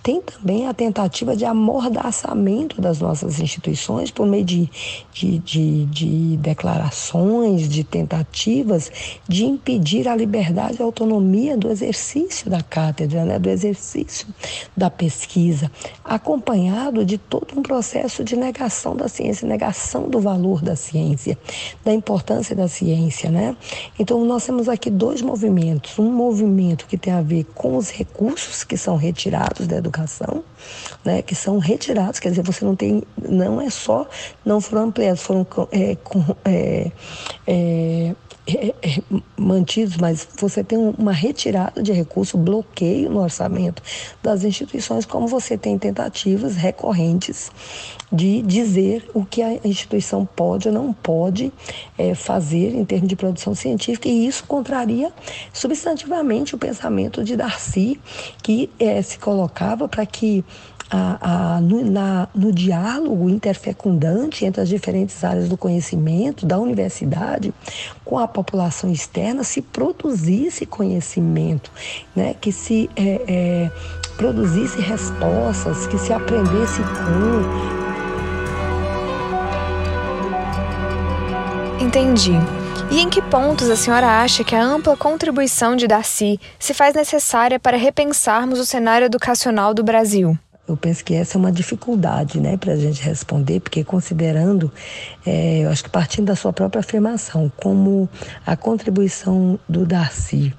tem 0.03 0.21
também 0.21 0.67
a 0.67 0.75
tentativa 0.75 1.35
de 1.35 1.45
amordaçamento 1.45 2.81
das 2.81 3.01
nossas 3.01 3.41
instituições 3.41 4.11
por 4.11 4.27
meio 4.27 4.45
de, 4.45 4.71
de, 5.13 5.39
de, 5.39 5.85
de 5.87 6.37
declarações, 6.37 7.69
de 7.69 7.83
tentativas 7.83 8.91
de 9.27 9.45
impedir 9.45 10.07
a 10.07 10.15
liberdade 10.17 10.77
e 10.79 10.83
a 10.83 10.85
autonomia 10.85 11.57
do 11.57 11.71
exercício 11.71 12.51
da 12.51 12.63
cátedra, 12.63 13.25
né, 13.25 13.39
do 13.39 13.49
exercício 13.49 14.27
da 14.77 14.91
pesquisa, 14.91 15.71
acompanhado 16.05 17.05
de 17.05 17.17
todo 17.17 17.59
um 17.59 17.63
processo 17.63 18.23
de 18.23 18.37
negação 18.37 18.95
da 18.95 19.09
ciência, 19.09 19.49
negação 19.49 20.09
do 20.09 20.21
valor 20.21 20.61
da 20.61 20.77
ciência, 20.77 21.39
da 21.85 21.93
importância 21.93 22.55
da 22.55 22.69
ciência. 22.69 23.31
Né? 23.31 23.57
Então, 23.99 24.10
então, 24.11 24.25
nós 24.25 24.45
temos 24.45 24.69
aqui 24.69 24.91
dois 24.91 25.23
movimentos. 25.23 25.97
Um 25.97 26.11
movimento 26.11 26.85
que 26.89 26.99
tem 26.99 27.13
a 27.13 27.23
ver 27.23 27.45
com 27.55 27.77
os 27.77 27.91
recursos 27.91 28.65
que 28.65 28.77
são 28.77 28.97
retirados 28.97 29.69
da 29.69 29.77
educação, 29.77 30.43
né, 31.05 31.23
que 31.23 31.33
são 31.33 31.59
retirados, 31.59 32.19
quer 32.19 32.31
dizer, 32.31 32.43
você 32.43 32.65
não 32.65 32.75
tem, 32.75 33.05
não 33.17 33.61
é 33.61 33.71
só, 33.71 34.09
não 34.45 34.61
foram 34.61 34.87
ampliados, 34.87 35.23
foram 35.23 35.47
é, 35.71 35.95
com, 35.95 36.25
é, 36.45 36.91
é, 37.47 38.17
é, 38.49 38.75
é, 38.83 39.03
mantidos, 39.37 39.97
mas 39.97 40.27
você 40.41 40.65
tem 40.65 40.77
uma 40.77 41.13
retirada 41.13 41.81
de 41.81 41.93
recurso, 41.93 42.37
bloqueio 42.37 43.11
no 43.11 43.21
orçamento 43.21 43.81
das 44.21 44.43
instituições, 44.43 45.07
como 45.07 45.29
você 45.29 45.57
tem 45.57 45.79
tentativas 45.79 46.57
recorrentes 46.57 47.53
de 48.13 48.43
dizer 48.43 49.09
o 49.15 49.25
que 49.25 49.41
a 49.41 49.55
instituição 49.65 50.27
pode 50.27 50.69
ou 50.69 50.75
não 50.75 50.93
pode 50.93 51.53
é, 51.97 52.15
fazer 52.15 52.75
em 52.75 52.85
termos 52.85 53.09
de 53.09 53.17
produção 53.17 53.55
científica, 53.55 54.09
e 54.09 54.27
isso 54.27 54.45
contraria 54.45 55.13
substantivamente 55.53 56.55
o 56.55 56.59
pensamento 56.59 57.23
de 57.23 57.37
Darcy, 57.37 58.01
que 58.43 58.69
é, 58.79 59.01
se 59.01 59.19
colocava 59.19 59.89
para 59.89 60.05
que 60.05 60.45
a, 60.91 61.55
a, 61.57 61.61
no, 61.61 61.89
na, 61.89 62.29
no 62.35 62.53
diálogo 62.53 63.31
interfecundante 63.31 64.45
entre 64.45 64.61
as 64.61 64.69
diferentes 64.69 65.23
áreas 65.23 65.49
do 65.49 65.57
conhecimento, 65.57 66.45
da 66.45 66.59
universidade, 66.59 67.55
com 68.05 68.19
a 68.19 68.27
população 68.27 68.91
externa, 68.91 69.45
se 69.45 69.63
produzisse 69.63 70.67
conhecimento, 70.67 71.71
né? 72.15 72.35
que 72.41 72.51
se 72.51 72.91
é, 72.97 73.23
é, 73.29 73.71
produzisse 74.17 74.81
respostas, 74.81 75.87
que 75.87 75.97
se 75.97 76.13
aprendesse 76.13 76.83
com 76.83 77.80
Entendi. 81.91 82.35
E 82.89 83.01
em 83.01 83.11
que 83.11 83.21
pontos 83.21 83.69
a 83.69 83.75
senhora 83.75 84.23
acha 84.23 84.45
que 84.45 84.55
a 84.55 84.63
ampla 84.63 84.97
contribuição 84.97 85.75
de 85.75 85.89
Darcy 85.89 86.39
se 86.57 86.73
faz 86.73 86.95
necessária 86.95 87.59
para 87.59 87.77
repensarmos 87.77 88.61
o 88.61 88.65
cenário 88.65 89.07
educacional 89.07 89.75
do 89.75 89.83
Brasil? 89.83 90.39
Eu 90.69 90.77
penso 90.77 91.05
que 91.05 91.15
essa 91.15 91.37
é 91.37 91.39
uma 91.41 91.51
dificuldade, 91.51 92.39
né, 92.39 92.57
para 92.57 92.75
a 92.75 92.77
gente 92.77 93.03
responder, 93.03 93.59
porque 93.59 93.83
considerando, 93.83 94.73
é, 95.27 95.65
eu 95.65 95.71
acho 95.71 95.83
que 95.83 95.91
partindo 95.91 96.27
da 96.27 96.37
sua 96.37 96.53
própria 96.53 96.79
afirmação, 96.79 97.51
como 97.57 98.09
a 98.47 98.57
contribuição 98.57 99.59
do 99.69 99.85
Darcy, 99.85 100.55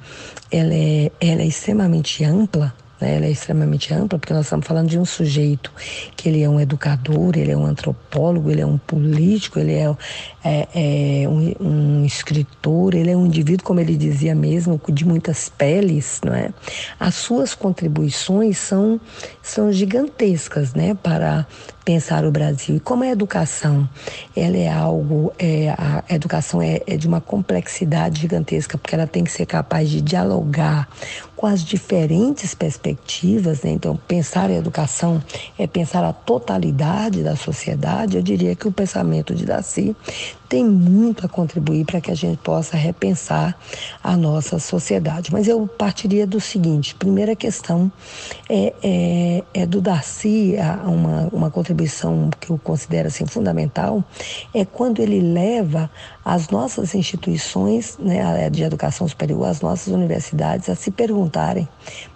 ela 0.51 0.73
é, 0.73 1.09
ela 1.21 1.43
é 1.43 1.47
extremamente 1.47 2.25
ampla, 2.25 2.73
né? 3.01 3.15
ela 3.15 3.25
é 3.25 3.31
extremamente 3.31 3.93
ampla, 3.93 4.19
porque 4.19 4.33
nós 4.33 4.45
estamos 4.45 4.65
falando 4.65 4.87
de 4.87 4.97
um 4.97 5.05
sujeito 5.05 5.71
que 6.15 6.29
ele 6.29 6.41
é 6.41 6.49
um 6.49 6.59
educador, 6.59 7.35
ele 7.35 7.51
é 7.51 7.57
um 7.57 7.65
antropólogo, 7.65 8.51
ele 8.51 8.61
é 8.61 8.65
um 8.65 8.77
político, 8.77 9.59
ele 9.59 9.73
é, 9.73 9.95
é, 10.43 11.23
é 11.23 11.27
um, 11.27 11.55
um, 11.59 12.05
escritor, 12.05 12.93
ele 12.93 13.11
é 13.11 13.17
um 13.17 13.25
indivíduo, 13.25 13.65
como 13.65 13.79
ele 13.79 13.97
dizia 13.97 14.35
mesmo, 14.35 14.79
de 14.89 15.05
muitas 15.05 15.49
peles, 15.49 16.21
não 16.23 16.33
é? 16.33 16.51
As 16.99 17.15
suas 17.15 17.53
contribuições 17.55 18.57
são, 18.57 19.01
são 19.41 19.71
gigantescas, 19.71 20.73
né, 20.73 20.93
para 20.93 21.45
pensar 21.83 22.25
o 22.25 22.31
Brasil. 22.31 22.75
E 22.75 22.79
como 22.79 23.03
a 23.03 23.07
educação, 23.07 23.87
ela 24.35 24.57
é 24.57 24.69
algo, 24.69 25.33
é, 25.37 25.69
a 25.69 26.03
educação 26.09 26.61
é, 26.61 26.81
é 26.85 26.95
de 26.95 27.07
uma 27.07 27.19
complexidade 27.19 28.21
gigantesca, 28.21 28.77
porque 28.77 28.95
ela 28.95 29.07
tem 29.07 29.23
que 29.23 29.31
ser 29.31 29.45
capaz 29.45 29.89
de 29.89 30.01
dialogar 30.01 30.87
com 31.35 31.47
as 31.47 31.63
diferentes 31.63 32.53
perspectivas, 32.53 33.63
né? 33.63 33.71
Então, 33.71 33.97
pensar 34.07 34.49
a 34.49 34.53
educação 34.53 35.21
é 35.57 35.65
pensar 35.65 36.03
a 36.03 36.13
totalidade 36.13 37.23
da 37.23 37.35
sociedade. 37.35 38.15
Eu 38.15 38.21
diria 38.21 38.55
que 38.55 38.67
o 38.67 38.71
pensamento 38.71 39.33
de 39.33 39.45
Daci 39.45 39.95
tem 40.51 40.65
muito 40.65 41.25
a 41.25 41.29
contribuir 41.29 41.85
para 41.85 42.01
que 42.01 42.11
a 42.11 42.13
gente 42.13 42.37
possa 42.39 42.75
repensar 42.75 43.57
a 44.03 44.17
nossa 44.17 44.59
sociedade. 44.59 45.31
Mas 45.31 45.47
eu 45.47 45.65
partiria 45.65 46.27
do 46.27 46.41
seguinte: 46.41 46.93
primeira 46.93 47.37
questão 47.37 47.89
é, 48.49 48.73
é, 48.83 49.43
é 49.53 49.65
do 49.65 49.79
Darcy, 49.79 50.55
uma, 50.85 51.29
uma 51.31 51.49
contribuição 51.49 52.29
que 52.37 52.49
eu 52.49 52.57
considero 52.57 53.07
assim, 53.07 53.25
fundamental, 53.25 54.03
é 54.53 54.65
quando 54.65 54.99
ele 54.99 55.21
leva 55.21 55.89
as 56.25 56.49
nossas 56.49 56.93
instituições 56.93 57.97
né, 57.97 58.49
de 58.49 58.63
educação 58.63 59.07
superior, 59.07 59.45
as 59.45 59.61
nossas 59.61 59.93
universidades, 59.93 60.67
a 60.67 60.75
se 60.75 60.91
perguntarem 60.91 61.65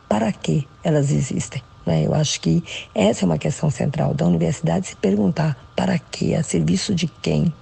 para 0.09 0.29
que 0.33 0.67
elas 0.83 1.09
existem. 1.09 1.63
Né? 1.85 2.05
Eu 2.05 2.13
acho 2.13 2.41
que 2.41 2.61
essa 2.93 3.23
é 3.23 3.25
uma 3.25 3.37
questão 3.37 3.69
central 3.69 4.13
da 4.13 4.25
universidade 4.25 4.87
se 4.87 4.95
perguntar 4.97 5.57
para 5.73 5.97
quê, 5.97 6.35
a 6.37 6.43
serviço 6.43 6.93
de 6.93 7.07
quem 7.07 7.53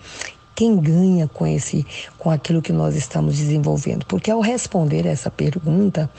quem 0.56 0.78
ganha 0.78 1.28
com 1.28 1.46
esse 1.46 1.86
com 2.18 2.30
aquilo 2.30 2.62
que 2.62 2.72
nós 2.72 2.96
estamos 2.96 3.38
desenvolvendo? 3.38 4.06
Porque 4.06 4.30
ao 4.30 4.42
responder 4.42 5.06
essa 5.06 5.32
pergunta 5.32 6.10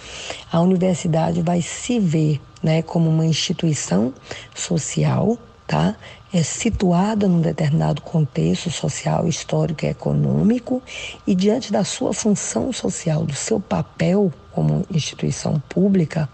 a 0.50 0.60
universidade 0.60 1.42
vai 1.42 1.62
se 1.62 1.98
ver 1.98 2.40
né 2.62 2.82
como 2.82 3.08
uma 3.08 3.26
instituição 3.26 4.12
social 4.54 5.38
tá? 5.66 5.96
É 6.32 6.42
situada 6.42 7.28
num 7.28 7.40
determinado 7.40 8.02
contexto 8.02 8.70
social, 8.70 9.28
histórico 9.28 9.84
e 9.84 9.88
econômico 9.88 10.82
e 11.26 11.34
diante 11.34 11.72
da 11.72 11.84
sua 11.84 12.12
função 12.12 12.72
social, 12.72 13.24
do 13.24 13.34
seu 13.34 13.60
papel 13.60 14.32
como 14.54 14.84
instituição 14.90 15.60
pública, 15.68 16.28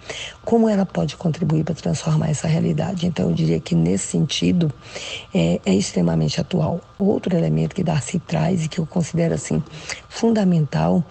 como 0.44 0.68
ela 0.68 0.84
pode 0.84 1.16
contribuir 1.16 1.64
para 1.64 1.74
transformar 1.74 2.28
essa 2.28 2.46
realidade. 2.46 3.06
Então, 3.06 3.30
eu 3.30 3.34
diria 3.34 3.58
que 3.58 3.74
nesse 3.74 4.08
sentido 4.08 4.70
é, 5.34 5.60
é 5.64 5.74
extremamente 5.74 6.40
atual. 6.40 6.80
Outro 6.98 7.34
elemento 7.34 7.74
que 7.74 7.82
Darcy 7.82 8.18
traz 8.18 8.64
e 8.64 8.68
que 8.68 8.78
eu 8.78 8.86
considero 8.86 9.34
assim 9.34 9.62
fundamental 10.08 11.02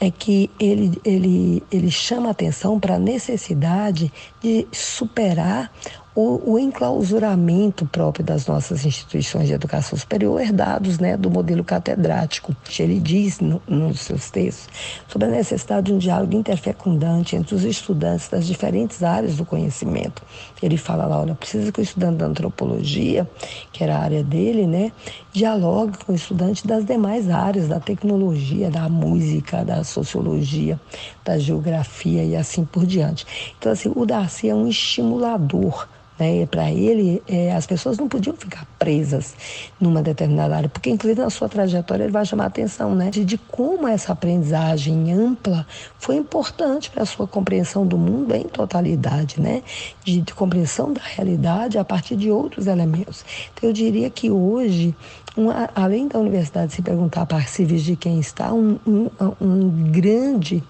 é 0.00 0.10
que 0.10 0.50
ele, 0.58 1.00
ele, 1.04 1.62
ele 1.70 1.90
chama 1.90 2.30
atenção 2.30 2.78
para 2.78 2.94
a 2.94 2.98
necessidade 2.98 4.12
de 4.40 4.66
superar 4.70 5.72
o, 6.14 6.52
o, 6.52 6.58
enclausuramento 6.58 7.86
próprio 7.86 8.24
das 8.24 8.46
nossas 8.46 8.84
instituições 8.84 9.46
de 9.46 9.54
educação 9.54 9.98
superior, 9.98 10.40
herdados 10.40 10.98
né, 10.98 11.16
do 11.16 11.30
modelo 11.30 11.64
catedrático. 11.64 12.54
Ele 12.78 13.00
diz 13.00 13.40
no, 13.40 13.62
nos 13.66 14.00
seus 14.00 14.30
textos 14.30 14.68
sobre 15.08 15.28
a 15.28 15.30
necessidade 15.30 15.86
de 15.86 15.92
um 15.94 15.98
diálogo 15.98 16.36
interfecundante 16.36 17.34
entre 17.34 17.54
os 17.54 17.64
estudantes 17.64 18.28
das 18.28 18.46
diferentes 18.46 19.02
áreas 19.02 19.36
do 19.36 19.44
conhecimento. 19.46 20.22
Ele 20.62 20.76
fala 20.76 21.06
lá, 21.06 21.20
olha, 21.20 21.34
precisa 21.34 21.72
que 21.72 21.80
o 21.80 21.82
estudante 21.82 22.18
da 22.18 22.26
antropologia, 22.26 23.26
que 23.72 23.82
era 23.82 23.96
a 23.96 24.00
área 24.00 24.22
dele, 24.22 24.66
né, 24.66 24.92
dialogue 25.32 25.96
com 26.04 26.12
o 26.12 26.14
estudante 26.14 26.66
das 26.66 26.84
demais 26.84 27.30
áreas, 27.30 27.68
da 27.68 27.80
tecnologia, 27.80 28.70
da 28.70 28.86
música, 28.86 29.64
da 29.64 29.82
sociologia, 29.82 30.78
da 31.24 31.38
geografia 31.38 32.22
e 32.22 32.36
assim 32.36 32.66
por 32.66 32.84
diante. 32.84 33.54
Então, 33.58 33.72
assim, 33.72 33.90
o 33.94 34.04
Darcy 34.04 34.50
é 34.50 34.54
um 34.54 34.68
estimulador 34.68 35.88
né? 36.18 36.46
Para 36.46 36.70
ele, 36.70 37.22
é, 37.28 37.52
as 37.52 37.66
pessoas 37.66 37.98
não 37.98 38.08
podiam 38.08 38.36
ficar 38.36 38.66
presas 38.78 39.34
numa 39.80 40.02
determinada 40.02 40.56
área, 40.56 40.68
porque 40.68 40.90
inclusive 40.90 41.20
na 41.20 41.30
sua 41.30 41.48
trajetória 41.48 42.04
ele 42.04 42.12
vai 42.12 42.24
chamar 42.24 42.44
a 42.44 42.46
atenção 42.48 42.94
né? 42.94 43.10
de, 43.10 43.24
de 43.24 43.38
como 43.38 43.86
essa 43.86 44.12
aprendizagem 44.12 45.12
ampla 45.12 45.66
foi 45.98 46.16
importante 46.16 46.90
para 46.90 47.02
a 47.02 47.06
sua 47.06 47.26
compreensão 47.26 47.86
do 47.86 47.96
mundo 47.96 48.34
em 48.34 48.44
totalidade, 48.44 49.40
né? 49.40 49.62
de, 50.04 50.20
de 50.20 50.34
compreensão 50.34 50.92
da 50.92 51.02
realidade 51.02 51.78
a 51.78 51.84
partir 51.84 52.16
de 52.16 52.30
outros 52.30 52.66
elementos. 52.66 53.24
Então 53.54 53.70
eu 53.70 53.72
diria 53.72 54.10
que 54.10 54.30
hoje 54.30 54.94
uma, 55.36 55.70
além 55.74 56.08
da 56.08 56.18
universidade 56.18 56.74
se 56.74 56.82
perguntar 56.82 57.24
para 57.24 57.42
civis 57.42 57.82
de 57.82 57.96
quem 57.96 58.20
está, 58.20 58.52
um, 58.52 58.78
um, 58.86 59.10
um 59.40 59.90
grande 59.90 60.62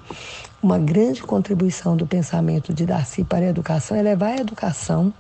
uma 0.62 0.78
grande 0.78 1.23
contribuição 1.23 1.97
do 1.97 2.07
pensamento 2.07 2.73
de 2.73 2.87
Darcy 2.87 3.25
para 3.25 3.45
a 3.45 3.49
educação 3.49 3.97
é 3.97 4.02
levar 4.02 4.28
a 4.28 4.37
educação, 4.37 5.12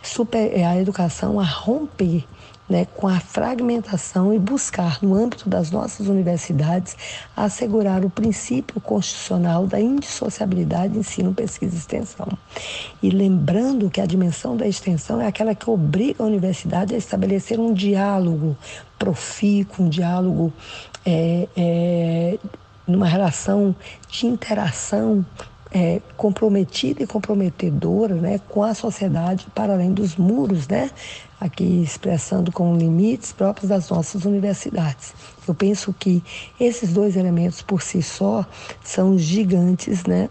super, 0.00 0.56
é, 0.56 0.64
a 0.64 0.80
educação 0.80 1.40
a 1.40 1.44
romper 1.44 2.24
né, 2.68 2.86
com 2.96 3.06
a 3.06 3.20
fragmentação 3.20 4.34
e 4.34 4.38
buscar, 4.38 4.98
no 5.00 5.14
âmbito 5.14 5.48
das 5.48 5.70
nossas 5.70 6.08
universidades, 6.08 6.96
assegurar 7.36 8.04
o 8.04 8.10
princípio 8.10 8.80
constitucional 8.80 9.66
da 9.66 9.80
indissociabilidade 9.80 10.98
ensino, 10.98 11.32
pesquisa 11.32 11.74
e 11.74 11.78
extensão. 11.78 12.26
E 13.02 13.10
lembrando 13.10 13.88
que 13.88 14.00
a 14.00 14.06
dimensão 14.06 14.56
da 14.56 14.66
extensão 14.66 15.20
é 15.20 15.26
aquela 15.26 15.54
que 15.54 15.68
obriga 15.70 16.22
a 16.22 16.26
universidade 16.26 16.94
a 16.94 16.98
estabelecer 16.98 17.60
um 17.60 17.72
diálogo 17.72 18.56
profícuo, 18.98 19.86
um 19.86 19.88
diálogo 19.88 20.52
é, 21.04 21.48
é, 21.56 22.38
numa 22.86 23.06
relação 23.06 23.74
de 24.08 24.26
interação 24.26 25.24
é, 25.70 26.00
comprometida 26.16 27.02
e 27.02 27.06
comprometedora 27.06 28.14
né, 28.14 28.40
com 28.48 28.62
a 28.62 28.74
sociedade 28.74 29.46
para 29.54 29.74
além 29.74 29.92
dos 29.92 30.16
muros, 30.16 30.66
né, 30.68 30.90
aqui 31.40 31.82
expressando 31.82 32.50
com 32.50 32.76
limites 32.76 33.32
próprios 33.32 33.68
das 33.68 33.90
nossas 33.90 34.24
universidades. 34.24 35.12
Eu 35.46 35.54
penso 35.54 35.92
que 35.92 36.22
esses 36.58 36.92
dois 36.92 37.16
elementos 37.16 37.62
por 37.62 37.82
si 37.82 38.02
só 38.02 38.46
são 38.82 39.18
gigantes 39.18 40.04
né, 40.04 40.30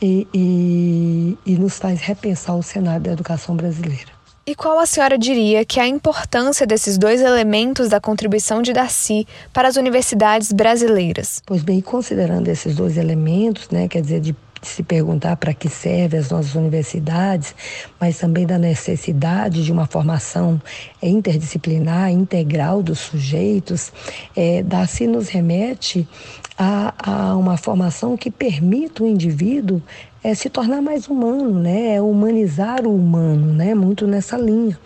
e, 0.00 0.26
e, 0.34 1.38
e 1.46 1.56
nos 1.56 1.78
faz 1.78 2.00
repensar 2.00 2.56
o 2.56 2.62
cenário 2.62 3.02
da 3.02 3.12
educação 3.12 3.56
brasileira. 3.56 4.11
E 4.44 4.56
qual 4.56 4.80
a 4.80 4.86
senhora 4.86 5.16
diria 5.16 5.64
que 5.64 5.78
é 5.78 5.84
a 5.84 5.86
importância 5.86 6.66
desses 6.66 6.98
dois 6.98 7.20
elementos 7.20 7.88
da 7.88 8.00
contribuição 8.00 8.60
de 8.60 8.72
Darcy 8.72 9.24
para 9.52 9.68
as 9.68 9.76
universidades 9.76 10.50
brasileiras? 10.50 11.40
Pois 11.46 11.62
bem, 11.62 11.80
considerando 11.80 12.48
esses 12.48 12.74
dois 12.74 12.96
elementos, 12.96 13.70
né, 13.70 13.86
quer 13.86 14.02
dizer, 14.02 14.20
de 14.20 14.34
se 14.60 14.82
perguntar 14.82 15.36
para 15.36 15.54
que 15.54 15.68
servem 15.68 16.18
as 16.18 16.30
nossas 16.30 16.56
universidades, 16.56 17.54
mas 18.00 18.18
também 18.18 18.44
da 18.44 18.58
necessidade 18.58 19.64
de 19.64 19.70
uma 19.70 19.86
formação 19.86 20.60
interdisciplinar, 21.00 22.10
integral 22.10 22.82
dos 22.82 22.98
sujeitos, 22.98 23.92
é, 24.36 24.62
Darcy 24.62 25.06
nos 25.06 25.28
remete 25.28 26.08
a, 26.58 26.94
a 26.98 27.36
uma 27.36 27.56
formação 27.56 28.16
que 28.16 28.30
permita 28.30 29.02
o 29.02 29.06
indivíduo 29.06 29.82
é 30.24 30.34
se 30.34 30.48
tornar 30.48 30.80
mais 30.80 31.08
humano, 31.08 31.58
né? 31.58 31.96
É 31.96 32.00
humanizar 32.00 32.86
o 32.86 32.94
humano, 32.94 33.52
né? 33.52 33.74
Muito 33.74 34.06
nessa 34.06 34.36
linha. 34.36 34.78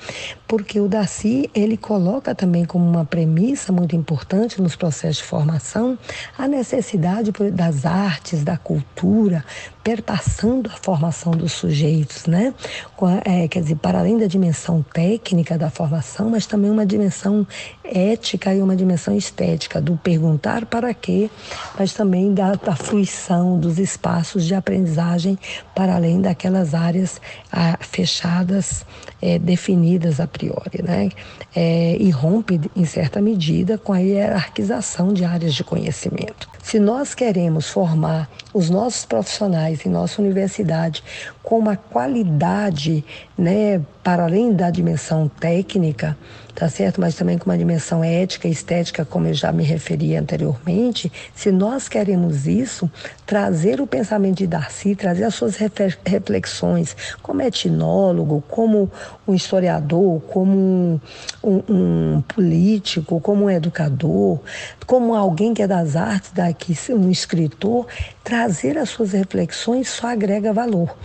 Porque 0.49 0.81
o 0.81 0.89
Darcy, 0.89 1.51
ele 1.55 1.77
coloca 1.77 2.35
também 2.35 2.65
como 2.65 2.89
uma 2.89 3.05
premissa 3.05 3.71
muito 3.71 3.95
importante 3.95 4.63
nos 4.63 4.75
processos 4.75 5.19
de 5.19 5.25
formação 5.25 5.99
a 6.39 6.49
necessidade 6.49 7.33
das 7.53 7.85
artes, 7.85 8.43
da 8.43 8.57
cultura, 8.57 9.45
perpassando 9.87 10.69
a 10.69 10.77
formação 10.77 11.31
dos 11.31 11.53
sujeitos, 11.53 12.27
né? 12.27 12.53
É, 13.25 13.47
quer 13.47 13.61
dizer, 13.63 13.77
para 13.77 14.01
além 14.01 14.19
da 14.19 14.27
dimensão 14.27 14.83
técnica 14.83 15.57
da 15.57 15.71
formação, 15.71 16.29
mas 16.29 16.45
também 16.45 16.73
uma 16.73 16.85
dimensão 16.85 17.47
ética 17.85 18.53
e 18.53 18.61
uma 18.61 18.75
dimensão 18.75 19.17
estética, 19.17 19.81
do 19.81 19.97
perguntar 19.97 20.67
para 20.67 20.93
quê, 20.93 21.31
mas 21.79 21.93
também 21.93 22.35
da, 22.35 22.57
da 22.57 22.75
fruição 22.75 23.61
dos 23.61 23.79
espaços 23.79 24.45
de 24.45 24.57
aprendizagem 24.57 25.39
para 25.73 25.95
além 25.95 26.21
daquelas 26.21 26.75
áreas 26.75 27.21
ah, 27.53 27.79
fechadas, 27.79 28.85
é, 29.23 29.39
definidas 29.39 30.19
a 30.19 30.27
priori, 30.27 30.83
né? 30.83 31.11
É, 31.59 31.97
e 31.99 32.11
rompe, 32.11 32.61
em 32.77 32.85
certa 32.85 33.19
medida, 33.19 33.79
com 33.79 33.91
a 33.91 33.99
hierarquização 33.99 35.11
de 35.15 35.25
áreas 35.25 35.55
de 35.55 35.65
conhecimento. 35.65 36.47
Se 36.63 36.79
nós 36.79 37.15
queremos 37.15 37.67
formar 37.69 38.29
os 38.53 38.69
nossos 38.69 39.07
profissionais 39.07 39.87
em 39.87 39.89
nossa 39.89 40.21
universidade 40.21 41.03
com 41.47 41.61
uma 41.61 41.77
qualidade, 41.77 43.05
né, 43.39 43.81
para 44.03 44.25
além 44.25 44.53
da 44.53 44.69
dimensão 44.69 45.29
técnica, 45.29 46.19
tá 46.57 46.69
certo? 46.69 47.01
Mas 47.01 47.15
também 47.15 47.39
com 47.39 47.49
uma 47.49 47.57
dimensão 47.57 48.03
ética 48.03 48.49
estética, 48.49 49.05
como 49.05 49.29
eu 49.29 49.35
já 49.35 49.53
me 49.53 49.63
referi 49.63 50.17
anteriormente. 50.17 51.13
Se 51.37 51.53
nós 51.53 51.89
queremos 51.89 52.49
isso, 52.49 52.91
trazer 53.25 53.81
o 53.81 53.87
pensamento 53.87 54.39
de 54.39 54.47
Darcy, 54.49 54.97
trazer 54.97 55.23
as 55.23 55.37
suas 55.37 55.57
reflexões 56.05 56.97
como 57.23 57.43
etnólogo, 57.43 58.43
como 58.49 58.91
um 59.27 59.33
historiador, 59.33 60.21
como 60.23 60.53
um, 60.53 61.01
um, 61.45 61.63
um 61.69 62.23
político, 62.23 63.21
como 63.21 63.45
um 63.45 63.51
educador, 63.51 64.41
como 64.85 65.15
alguém 65.15 65.55
que 65.55 65.63
é 65.63 65.67
das 65.69 65.95
artes, 65.95 66.33
daqui, 66.33 66.75
um 66.91 67.09
escritor, 67.09 67.87
trazer 68.25 68.77
as 68.79 68.89
suas 68.89 69.13
reflexões 69.13 69.89
só 69.89 70.09
agrega 70.09 70.53
valor 70.53 70.97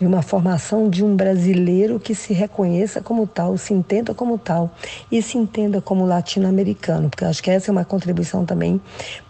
de 0.00 0.06
uma 0.06 0.22
formação 0.22 0.88
de 0.88 1.04
um 1.04 1.14
brasileiro 1.14 2.00
que 2.00 2.14
se 2.14 2.32
reconheça 2.32 3.02
como 3.02 3.26
tal, 3.26 3.58
se 3.58 3.74
entenda 3.74 4.14
como 4.14 4.38
tal 4.38 4.70
e 5.12 5.20
se 5.20 5.36
entenda 5.36 5.80
como 5.82 6.06
latino-americano, 6.06 7.10
porque 7.10 7.24
acho 7.24 7.42
que 7.42 7.50
essa 7.50 7.70
é 7.70 7.72
uma 7.72 7.84
contribuição 7.84 8.46
também 8.46 8.80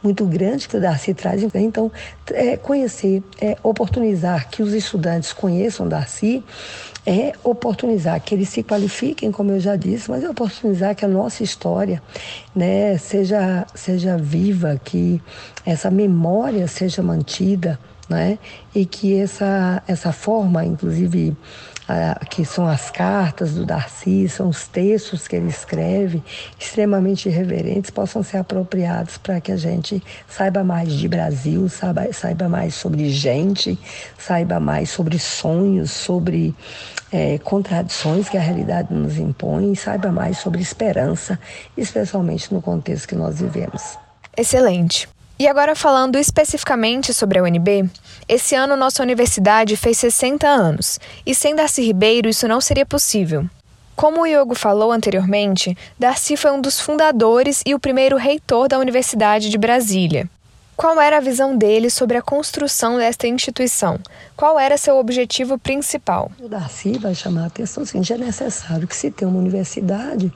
muito 0.00 0.24
grande 0.24 0.68
que 0.68 0.76
o 0.76 0.80
Darcy 0.80 1.12
traz. 1.12 1.42
Então, 1.54 1.90
é, 2.30 2.56
conhecer, 2.56 3.20
é, 3.40 3.56
oportunizar 3.64 4.48
que 4.48 4.62
os 4.62 4.72
estudantes 4.72 5.32
conheçam 5.32 5.88
Darcy, 5.88 6.44
é 7.04 7.32
oportunizar 7.42 8.20
que 8.20 8.34
eles 8.34 8.50
se 8.50 8.62
qualifiquem, 8.62 9.32
como 9.32 9.50
eu 9.50 9.58
já 9.58 9.74
disse, 9.74 10.08
mas 10.10 10.22
é 10.22 10.30
oportunizar 10.30 10.94
que 10.94 11.04
a 11.04 11.08
nossa 11.08 11.42
história 11.42 12.00
né, 12.54 12.96
seja, 12.98 13.66
seja 13.74 14.16
viva, 14.16 14.80
que 14.84 15.20
essa 15.66 15.90
memória 15.90 16.68
seja 16.68 17.02
mantida 17.02 17.78
né? 18.10 18.38
E 18.74 18.84
que 18.84 19.16
essa, 19.16 19.82
essa 19.86 20.12
forma, 20.12 20.64
inclusive, 20.64 21.36
que 22.28 22.44
são 22.44 22.66
as 22.66 22.90
cartas 22.90 23.54
do 23.54 23.64
Darcy, 23.64 24.28
são 24.28 24.48
os 24.48 24.68
textos 24.68 25.26
que 25.26 25.34
ele 25.34 25.48
escreve, 25.48 26.22
extremamente 26.58 27.28
irreverentes, 27.28 27.90
possam 27.90 28.22
ser 28.22 28.38
apropriados 28.38 29.18
para 29.18 29.40
que 29.40 29.50
a 29.50 29.56
gente 29.56 30.02
saiba 30.28 30.62
mais 30.62 30.92
de 30.92 31.08
Brasil, 31.08 31.68
saiba, 31.68 32.12
saiba 32.12 32.48
mais 32.48 32.74
sobre 32.74 33.10
gente, 33.10 33.78
saiba 34.18 34.60
mais 34.60 34.90
sobre 34.90 35.18
sonhos, 35.18 35.90
sobre 35.90 36.54
é, 37.10 37.38
contradições 37.38 38.28
que 38.28 38.36
a 38.36 38.40
realidade 38.40 38.92
nos 38.94 39.18
impõe, 39.18 39.74
saiba 39.74 40.12
mais 40.12 40.38
sobre 40.38 40.62
esperança, 40.62 41.38
especialmente 41.76 42.52
no 42.54 42.62
contexto 42.62 43.08
que 43.08 43.16
nós 43.16 43.40
vivemos. 43.40 43.98
Excelente. 44.36 45.08
E 45.40 45.48
agora 45.48 45.74
falando 45.74 46.18
especificamente 46.18 47.14
sobre 47.14 47.38
a 47.38 47.42
UNB, 47.42 47.88
esse 48.28 48.54
ano 48.54 48.76
nossa 48.76 49.02
universidade 49.02 49.74
fez 49.74 49.96
60 49.96 50.46
anos, 50.46 51.00
e 51.24 51.34
sem 51.34 51.54
Darcy 51.54 51.80
Ribeiro 51.80 52.28
isso 52.28 52.46
não 52.46 52.60
seria 52.60 52.84
possível. 52.84 53.46
Como 53.96 54.20
o 54.20 54.26
Iogo 54.26 54.54
falou 54.54 54.92
anteriormente, 54.92 55.74
Darcy 55.98 56.36
foi 56.36 56.50
um 56.50 56.60
dos 56.60 56.78
fundadores 56.78 57.62
e 57.64 57.74
o 57.74 57.80
primeiro 57.80 58.18
reitor 58.18 58.68
da 58.68 58.78
Universidade 58.78 59.48
de 59.48 59.56
Brasília. 59.56 60.28
Qual 60.76 61.00
era 61.00 61.16
a 61.16 61.20
visão 61.20 61.56
dele 61.56 61.88
sobre 61.88 62.18
a 62.18 62.22
construção 62.22 62.98
desta 62.98 63.26
instituição? 63.26 63.98
Qual 64.36 64.58
era 64.58 64.76
seu 64.76 64.98
objetivo 64.98 65.58
principal? 65.58 66.30
O 66.38 66.50
Darcy 66.50 66.98
vai 66.98 67.14
chamar 67.14 67.44
a 67.44 67.46
atenção, 67.46 67.82
assim, 67.82 68.04
já 68.04 68.14
é 68.14 68.18
necessário 68.18 68.86
que 68.86 68.94
se 68.94 69.10
tenha 69.10 69.30
uma 69.30 69.38
universidade 69.38 70.30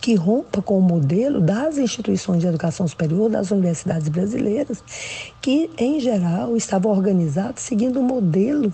que 0.00 0.14
rompa 0.14 0.62
com 0.62 0.78
o 0.78 0.82
modelo 0.82 1.40
das 1.40 1.76
instituições 1.76 2.40
de 2.40 2.46
educação 2.46 2.88
superior, 2.88 3.28
das 3.28 3.50
universidades 3.50 4.08
brasileiras, 4.08 4.82
que, 5.40 5.70
em 5.78 5.98
geral, 5.98 6.56
estavam 6.56 6.92
organizadas 6.92 7.62
seguindo 7.62 7.96
o 7.98 8.00
um 8.00 8.06
modelo 8.06 8.72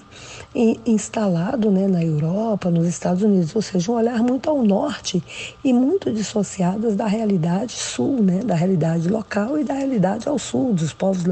instalado 0.87 1.71
né, 1.71 1.87
na 1.87 2.03
Europa, 2.03 2.71
nos 2.71 2.87
Estados 2.87 3.23
Unidos, 3.23 3.55
ou 3.55 3.63
seja, 3.63 3.93
um 3.93 3.95
olhar 3.95 4.23
muito 4.23 4.49
ao 4.49 4.63
norte 4.63 5.23
e 5.63 5.73
muito 5.73 6.11
dissociadas 6.11 6.97
da 6.97 7.07
realidade 7.07 7.73
sul, 7.73 8.23
né, 8.23 8.41
da 8.41 8.55
realidade 8.55 9.09
local 9.09 9.59
e 9.59 9.65
da 9.65 9.75
realidade 9.75 10.29
ao 10.29 10.39
sul, 10.39 10.73
dos 10.73 10.93
povos 10.93 11.25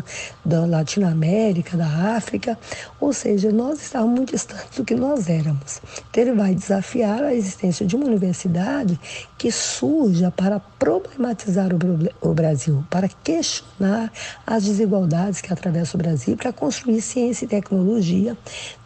da 0.44 0.66
Latinoamérica, 0.66 1.76
da 1.76 2.16
África, 2.16 2.58
ou 3.00 3.12
seja, 3.12 3.50
nós 3.50 3.80
estávamos 3.80 4.14
muito 4.14 4.32
distantes 4.32 4.76
do 4.76 4.84
que 4.84 4.94
nós 4.94 5.28
éramos. 5.28 5.80
Então, 6.10 6.22
ele 6.22 6.32
vai 6.32 6.54
desafiar 6.54 7.22
a 7.24 7.34
existência 7.34 7.86
de 7.86 7.96
uma 7.96 8.06
universidade 8.06 9.00
que 9.38 9.50
surja 9.50 10.30
para 10.30 10.60
problematizar 10.60 11.70
o 12.20 12.34
Brasil, 12.34 12.84
para 12.90 13.08
questionar 13.08 14.12
as 14.46 14.64
desigualdades 14.64 15.23
que 15.40 15.52
atravessam 15.52 15.98
o 15.98 16.02
Brasil, 16.02 16.36
para 16.36 16.52
construir 16.52 17.00
ciência 17.00 17.44
e 17.44 17.48
tecnologia 17.48 18.36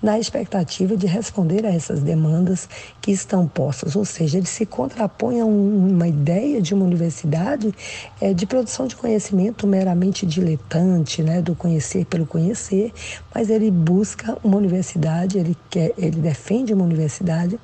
na 0.02 0.18
expectativa 0.18 0.96
de 0.96 1.06
responder 1.06 1.66
a 1.66 1.74
essas 1.74 2.00
demandas 2.00 2.68
que 3.00 3.10
estão 3.10 3.46
postas. 3.46 3.96
Ou 3.96 4.04
seja, 4.04 4.38
ele 4.38 4.46
se 4.46 4.64
contrapõe 4.64 5.40
a 5.40 5.44
um, 5.44 5.88
uma 5.88 6.06
ideia 6.06 6.60
de 6.60 6.74
uma 6.74 6.84
universidade 6.84 7.74
é, 8.20 8.32
de 8.32 8.46
produção 8.46 8.86
de 8.86 8.96
conhecimento 8.96 9.66
meramente 9.66 10.24
diletante, 10.24 11.22
né, 11.22 11.42
do 11.42 11.54
conhecer 11.54 12.04
pelo 12.04 12.26
conhecer, 12.26 12.92
mas 13.34 13.50
ele 13.50 13.70
busca 13.70 14.36
uma 14.42 14.56
universidade, 14.56 15.38
ele, 15.38 15.56
quer, 15.68 15.92
ele 15.98 16.20
defende 16.20 16.72
uma 16.72 16.84
universidade 16.84 17.58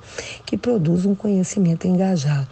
que 0.45 0.57
produz 0.57 1.05
um 1.05 1.15
conhecimento 1.15 1.87
engajado. 1.87 2.47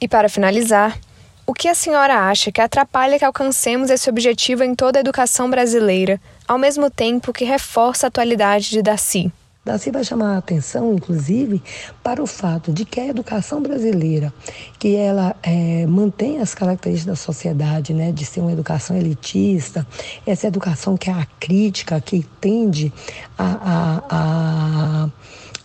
E 0.00 0.08
para 0.08 0.28
finalizar, 0.28 0.98
o 1.46 1.52
que 1.52 1.68
a 1.68 1.74
senhora 1.74 2.28
acha 2.28 2.52
que 2.52 2.60
atrapalha 2.60 3.18
que 3.18 3.24
alcancemos 3.24 3.90
esse 3.90 4.08
objetivo 4.08 4.62
em 4.62 4.74
toda 4.74 4.98
a 4.98 5.00
educação 5.00 5.50
brasileira, 5.50 6.20
ao 6.46 6.58
mesmo 6.58 6.90
tempo 6.90 7.32
que 7.32 7.44
reforça 7.44 8.06
a 8.06 8.08
atualidade 8.08 8.70
de 8.70 8.82
Daci? 8.82 9.32
Daci 9.64 9.92
vai 9.92 10.02
chamar 10.02 10.34
a 10.34 10.38
atenção, 10.38 10.92
inclusive, 10.92 11.62
para 12.02 12.20
o 12.20 12.26
fato 12.26 12.72
de 12.72 12.84
que 12.84 12.98
a 12.98 13.06
educação 13.06 13.62
brasileira, 13.62 14.34
que 14.76 14.96
ela 14.96 15.36
é, 15.40 15.86
mantém 15.86 16.40
as 16.40 16.52
características 16.52 17.06
da 17.06 17.16
sociedade, 17.16 17.94
né, 17.94 18.10
de 18.10 18.24
ser 18.24 18.40
uma 18.40 18.52
educação 18.52 18.96
elitista, 18.96 19.86
essa 20.26 20.48
educação 20.48 20.96
que 20.96 21.10
é 21.10 21.12
a 21.12 21.26
crítica, 21.38 22.00
que 22.00 22.26
tende 22.40 22.92
a, 23.38 23.44
a, 23.44 24.02
a, 24.10 25.08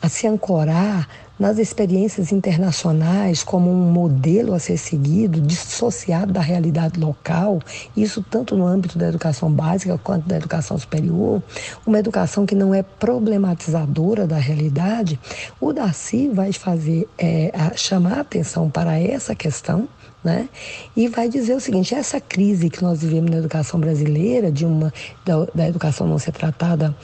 a 0.03 0.09
se 0.09 0.27
ancorar 0.27 1.07
nas 1.39 1.57
experiências 1.57 2.31
internacionais 2.31 3.43
como 3.43 3.69
um 3.69 3.91
modelo 3.91 4.53
a 4.53 4.59
ser 4.59 4.77
seguido, 4.77 5.39
dissociado 5.39 6.33
da 6.33 6.41
realidade 6.41 6.99
local, 6.99 7.59
isso 7.95 8.23
tanto 8.27 8.55
no 8.55 8.65
âmbito 8.65 8.97
da 8.97 9.07
educação 9.07 9.51
básica 9.51 9.97
quanto 9.97 10.27
da 10.27 10.37
educação 10.37 10.77
superior, 10.77 11.41
uma 11.85 11.99
educação 11.99 12.45
que 12.45 12.55
não 12.55 12.73
é 12.73 12.81
problematizadora 12.81 14.25
da 14.25 14.37
realidade, 14.37 15.19
o 15.59 15.71
Darcy 15.71 16.29
vai 16.29 16.51
fazer, 16.51 17.07
é, 17.17 17.51
chamar 17.75 18.17
a 18.17 18.21
atenção 18.21 18.69
para 18.69 18.99
essa 18.99 19.35
questão, 19.35 19.87
né? 20.23 20.49
E 20.95 21.07
vai 21.07 21.29
dizer 21.29 21.53
o 21.55 21.59
seguinte: 21.59 21.93
essa 21.93 22.19
crise 22.19 22.69
que 22.69 22.83
nós 22.83 23.01
vivemos 23.01 23.29
na 23.29 23.37
educação 23.37 23.79
brasileira, 23.79 24.51
de 24.51 24.65
uma 24.65 24.91
da, 25.23 25.45
da 25.53 25.67
educação 25.69 26.07
não 26.07 26.17
ser 26.17 26.31
tratada 26.31 26.95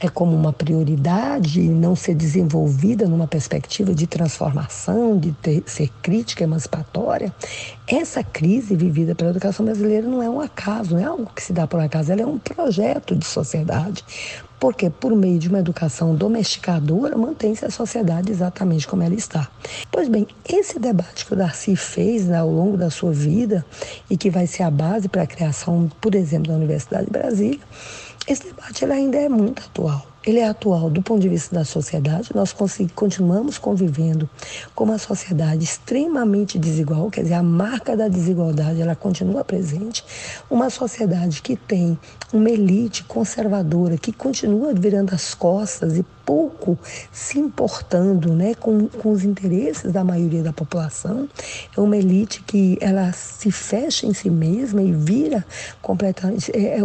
é 0.00 0.08
como 0.08 0.36
uma 0.36 0.52
prioridade 0.52 1.60
e 1.60 1.68
não 1.68 1.96
ser 1.96 2.14
desenvolvida 2.14 3.06
numa 3.06 3.26
perspectiva 3.26 3.94
de 3.94 4.06
transformação, 4.06 5.18
de 5.18 5.32
ter, 5.32 5.62
ser 5.66 5.90
crítica 6.02 6.44
emancipatória, 6.44 7.32
essa 7.86 8.22
crise 8.22 8.74
vivida 8.74 9.14
pela 9.14 9.30
educação 9.30 9.64
brasileira 9.64 10.06
não 10.06 10.22
é 10.22 10.28
um 10.28 10.40
acaso, 10.40 10.94
não 10.94 11.00
é 11.00 11.04
algo 11.04 11.30
que 11.34 11.42
se 11.42 11.52
dá 11.52 11.66
por 11.66 11.80
acaso, 11.80 12.12
ela 12.12 12.22
é 12.22 12.26
um 12.26 12.38
projeto 12.38 13.14
de 13.14 13.24
sociedade. 13.24 14.04
Porque 14.58 14.88
por 14.88 15.14
meio 15.14 15.38
de 15.38 15.48
uma 15.48 15.58
educação 15.58 16.14
domesticadora 16.14 17.16
mantém-se 17.16 17.66
a 17.66 17.70
sociedade 17.70 18.32
exatamente 18.32 18.88
como 18.88 19.02
ela 19.02 19.14
está. 19.14 19.48
Pois 19.92 20.08
bem, 20.08 20.26
esse 20.48 20.78
debate 20.78 21.26
que 21.26 21.34
o 21.34 21.36
Darcy 21.36 21.76
fez 21.76 22.26
né, 22.26 22.38
ao 22.38 22.50
longo 22.50 22.74
da 22.74 22.88
sua 22.88 23.12
vida 23.12 23.64
e 24.08 24.16
que 24.16 24.30
vai 24.30 24.46
ser 24.46 24.62
a 24.62 24.70
base 24.70 25.08
para 25.10 25.22
a 25.22 25.26
criação, 25.26 25.90
por 26.00 26.14
exemplo, 26.14 26.48
da 26.48 26.54
Universidade 26.54 27.04
de 27.04 27.12
Brasília, 27.12 27.60
esse 28.26 28.44
debate 28.44 28.84
ainda 28.84 29.18
é 29.18 29.28
muito 29.28 29.62
atual. 29.62 30.06
ele 30.26 30.40
é 30.40 30.48
atual 30.48 30.90
do 30.90 31.00
ponto 31.00 31.20
de 31.20 31.28
vista 31.28 31.54
da 31.54 31.64
sociedade. 31.64 32.30
Nós 32.34 32.52
continuamos 32.94 33.58
convivendo 33.58 34.28
com 34.74 34.82
uma 34.82 34.98
sociedade 34.98 35.62
extremamente 35.62 36.58
desigual, 36.58 37.08
quer 37.08 37.22
dizer, 37.22 37.34
a 37.34 37.42
marca 37.44 37.96
da 37.96 38.08
desigualdade 38.08 38.82
ela 38.82 38.96
continua 38.96 39.44
presente. 39.44 40.04
Uma 40.50 40.68
sociedade 40.68 41.40
que 41.40 41.54
tem 41.54 41.96
uma 42.32 42.50
elite 42.50 43.04
conservadora 43.04 43.96
que 43.96 44.12
continua 44.12 44.74
virando 44.74 45.14
as 45.14 45.32
costas 45.32 45.96
e 45.96 46.04
pouco 46.26 46.76
se 47.12 47.38
importando 47.38 48.34
né, 48.34 48.54
com, 48.56 48.88
com 48.88 49.12
os 49.12 49.24
interesses 49.24 49.92
da 49.92 50.02
maioria 50.02 50.42
da 50.42 50.52
população. 50.52 51.28
É 51.74 51.80
uma 51.80 51.96
elite 51.96 52.42
que 52.42 52.76
ela 52.80 53.12
se 53.12 53.52
fecha 53.52 54.06
em 54.06 54.12
si 54.12 54.28
mesma 54.28 54.82
e 54.82 54.92
vira 54.92 55.46
completamente, 55.80 56.50
é, 56.52 56.78
é, 56.78 56.82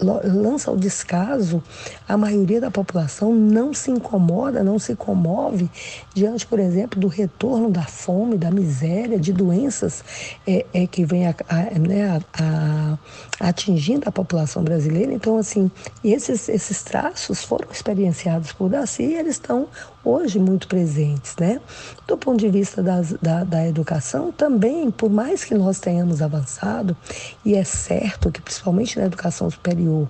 lança 0.00 0.70
ao 0.70 0.76
descaso 0.76 1.62
a 2.06 2.16
maioria 2.16 2.60
da 2.60 2.70
população, 2.70 3.34
não 3.34 3.72
se 3.72 3.90
incomoda, 3.90 4.62
não 4.62 4.78
se 4.78 4.94
comove 4.94 5.70
diante, 6.14 6.46
por 6.46 6.58
exemplo, 6.58 7.00
do 7.00 7.08
retorno 7.08 7.70
da 7.70 7.84
fome, 7.84 8.36
da 8.36 8.50
miséria, 8.50 9.18
de 9.18 9.32
doenças 9.32 10.04
é, 10.46 10.66
é 10.74 10.86
que 10.86 11.04
vem 11.04 11.26
a, 11.26 11.34
a, 11.48 11.78
né, 11.78 12.20
a, 12.34 12.98
atingindo 13.40 14.06
a 14.06 14.12
população 14.12 14.62
brasileira. 14.62 15.12
Então, 15.12 15.38
assim, 15.38 15.70
esses, 16.04 16.48
esses 16.48 16.82
traços 16.82 17.42
foram 17.42 17.68
experienciados 17.72 18.49
por 18.52 18.68
Darcy, 18.68 19.02
eles 19.02 19.36
estão 19.36 19.68
hoje 20.04 20.38
muito 20.38 20.66
presentes, 20.66 21.36
né? 21.38 21.60
Do 22.06 22.16
ponto 22.16 22.38
de 22.38 22.48
vista 22.48 22.82
das, 22.82 23.12
da, 23.14 23.44
da 23.44 23.66
educação, 23.66 24.32
também, 24.32 24.90
por 24.90 25.10
mais 25.10 25.44
que 25.44 25.54
nós 25.54 25.78
tenhamos 25.78 26.22
avançado, 26.22 26.96
e 27.44 27.54
é 27.54 27.64
certo 27.64 28.30
que 28.30 28.40
principalmente 28.40 28.98
na 28.98 29.06
educação 29.06 29.50
superior 29.50 30.08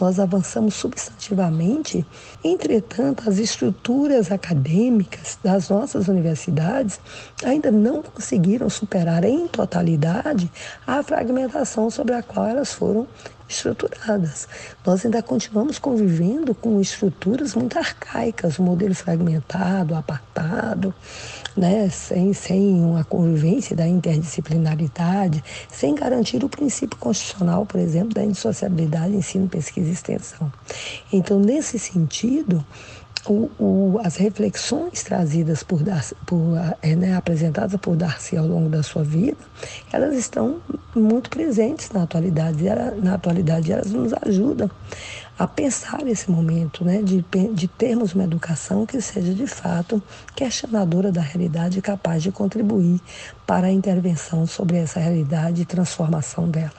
nós 0.00 0.18
avançamos 0.18 0.74
substantivamente, 0.74 2.06
entretanto, 2.42 3.28
as 3.28 3.38
estruturas 3.38 4.30
acadêmicas 4.30 5.38
das 5.42 5.68
nossas 5.68 6.08
universidades 6.08 7.00
ainda 7.44 7.70
não 7.70 8.02
conseguiram 8.02 8.68
superar 8.68 9.24
em 9.24 9.46
totalidade 9.48 10.50
a 10.86 11.02
fragmentação 11.02 11.90
sobre 11.90 12.14
a 12.14 12.22
qual 12.22 12.46
elas 12.46 12.72
foram 12.72 13.06
estruturadas. 13.48 14.46
Nós 14.84 15.04
ainda 15.04 15.22
continuamos 15.22 15.78
convivendo 15.78 16.54
com 16.54 16.80
estruturas 16.80 17.54
muito 17.54 17.78
arcaicas, 17.78 18.58
o 18.58 18.62
modelo 18.62 18.94
fragmentado, 18.94 19.94
apartado, 19.94 20.94
né, 21.56 21.88
sem, 21.88 22.32
sem 22.32 22.74
uma 22.80 23.04
convivência 23.04 23.74
da 23.74 23.86
interdisciplinaridade, 23.86 25.42
sem 25.70 25.94
garantir 25.94 26.44
o 26.44 26.48
princípio 26.48 26.98
constitucional, 26.98 27.64
por 27.66 27.80
exemplo, 27.80 28.14
da 28.14 28.22
indissociabilidade 28.22 29.14
ensino, 29.14 29.48
pesquisa 29.48 29.88
e 29.88 29.92
extensão. 29.92 30.52
Então, 31.12 31.40
nesse 31.40 31.78
sentido, 31.78 32.64
o, 33.32 33.50
o, 33.58 34.00
as 34.04 34.16
reflexões 34.16 35.02
trazidas 35.02 35.62
por, 35.62 35.80
por 36.26 36.56
é, 36.82 36.96
né, 36.96 37.16
apresentadas 37.16 37.78
por 37.80 37.96
Darcy 37.96 38.36
ao 38.36 38.46
longo 38.46 38.68
da 38.68 38.82
sua 38.82 39.04
vida, 39.04 39.38
elas 39.92 40.16
estão 40.16 40.60
muito 40.94 41.30
presentes 41.30 41.90
na 41.90 42.02
atualidade. 42.02 42.66
Ela, 42.66 42.92
na 42.92 43.14
atualidade, 43.14 43.72
elas 43.72 43.90
nos 43.90 44.12
ajudam 44.22 44.70
a 45.38 45.46
pensar 45.46 46.04
esse 46.06 46.30
momento, 46.30 46.84
né, 46.84 47.00
de, 47.00 47.24
de 47.54 47.68
termos 47.68 48.14
uma 48.14 48.24
educação 48.24 48.84
que 48.84 49.00
seja 49.00 49.32
de 49.32 49.46
fato 49.46 50.02
questionadora 50.34 51.12
da 51.12 51.20
realidade 51.20 51.78
e 51.78 51.82
capaz 51.82 52.22
de 52.22 52.32
contribuir 52.32 53.00
para 53.46 53.68
a 53.68 53.70
intervenção 53.70 54.46
sobre 54.46 54.78
essa 54.78 54.98
realidade 54.98 55.62
e 55.62 55.64
transformação 55.64 56.48
dela. 56.48 56.72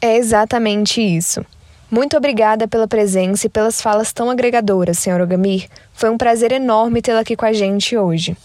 É 0.00 0.16
exatamente 0.18 1.00
isso. 1.00 1.44
Muito 1.90 2.16
obrigada 2.16 2.66
pela 2.66 2.88
presença 2.88 3.46
e 3.46 3.50
pelas 3.50 3.80
falas 3.80 4.12
tão 4.12 4.28
agregadoras, 4.28 4.98
senhor 4.98 5.20
Ogamir. 5.20 5.68
Foi 5.92 6.10
um 6.10 6.18
prazer 6.18 6.52
enorme 6.52 7.00
tê-la 7.00 7.20
aqui 7.20 7.36
com 7.36 7.46
a 7.46 7.52
gente 7.52 7.96
hoje. 7.96 8.36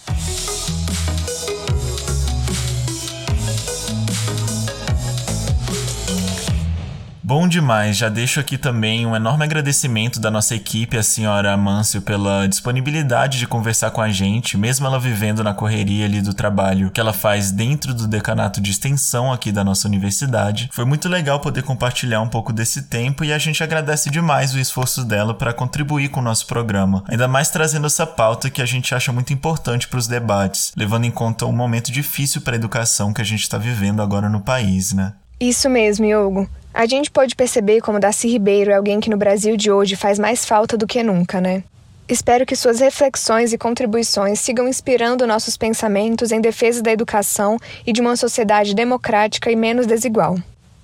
Bom 7.31 7.47
demais, 7.47 7.95
já 7.95 8.09
deixo 8.09 8.41
aqui 8.41 8.57
também 8.57 9.05
um 9.05 9.15
enorme 9.15 9.45
agradecimento 9.45 10.19
da 10.19 10.29
nossa 10.29 10.53
equipe, 10.53 10.97
a 10.97 11.01
senhora 11.01 11.53
Amâncio, 11.53 12.01
pela 12.01 12.45
disponibilidade 12.45 13.39
de 13.39 13.47
conversar 13.47 13.91
com 13.91 14.01
a 14.01 14.09
gente, 14.09 14.57
mesmo 14.57 14.85
ela 14.85 14.99
vivendo 14.99 15.41
na 15.41 15.53
correria 15.53 16.03
ali 16.03 16.19
do 16.21 16.33
trabalho 16.33 16.91
que 16.91 16.99
ela 16.99 17.13
faz 17.13 17.49
dentro 17.49 17.93
do 17.93 18.05
decanato 18.05 18.59
de 18.59 18.71
extensão 18.71 19.31
aqui 19.31 19.49
da 19.49 19.63
nossa 19.63 19.87
universidade. 19.87 20.69
Foi 20.73 20.83
muito 20.83 21.07
legal 21.07 21.39
poder 21.39 21.63
compartilhar 21.63 22.19
um 22.19 22.27
pouco 22.27 22.51
desse 22.51 22.81
tempo 22.81 23.23
e 23.23 23.31
a 23.31 23.37
gente 23.37 23.63
agradece 23.63 24.09
demais 24.09 24.53
o 24.53 24.59
esforço 24.59 25.05
dela 25.05 25.33
para 25.33 25.53
contribuir 25.53 26.09
com 26.09 26.19
o 26.19 26.23
nosso 26.23 26.45
programa, 26.45 27.01
ainda 27.07 27.29
mais 27.29 27.49
trazendo 27.49 27.87
essa 27.87 28.05
pauta 28.05 28.49
que 28.49 28.61
a 28.61 28.65
gente 28.65 28.93
acha 28.93 29.13
muito 29.13 29.31
importante 29.31 29.87
para 29.87 29.99
os 29.99 30.05
debates, 30.05 30.73
levando 30.75 31.05
em 31.05 31.11
conta 31.11 31.45
o 31.45 31.53
momento 31.53 31.93
difícil 31.93 32.41
para 32.41 32.55
a 32.55 32.59
educação 32.59 33.13
que 33.13 33.21
a 33.21 33.25
gente 33.25 33.43
está 33.43 33.57
vivendo 33.57 34.01
agora 34.01 34.27
no 34.27 34.41
país, 34.41 34.91
né? 34.91 35.13
Isso 35.39 35.69
mesmo, 35.69 36.05
Yogo. 36.05 36.49
A 36.73 36.85
gente 36.85 37.11
pode 37.11 37.35
perceber 37.35 37.81
como 37.81 37.99
Darcy 37.99 38.29
Ribeiro 38.29 38.71
é 38.71 38.75
alguém 38.75 39.01
que 39.01 39.09
no 39.09 39.17
Brasil 39.17 39.57
de 39.57 39.69
hoje 39.69 39.97
faz 39.97 40.17
mais 40.17 40.45
falta 40.45 40.77
do 40.77 40.87
que 40.87 41.03
nunca, 41.03 41.41
né? 41.41 41.63
Espero 42.07 42.45
que 42.45 42.55
suas 42.55 42.79
reflexões 42.79 43.51
e 43.51 43.57
contribuições 43.57 44.39
sigam 44.39 44.67
inspirando 44.67 45.27
nossos 45.27 45.57
pensamentos 45.57 46.31
em 46.31 46.39
defesa 46.39 46.81
da 46.81 46.91
educação 46.91 47.57
e 47.85 47.91
de 47.91 47.99
uma 47.99 48.15
sociedade 48.15 48.73
democrática 48.73 49.51
e 49.51 49.55
menos 49.55 49.85
desigual. 49.85 50.37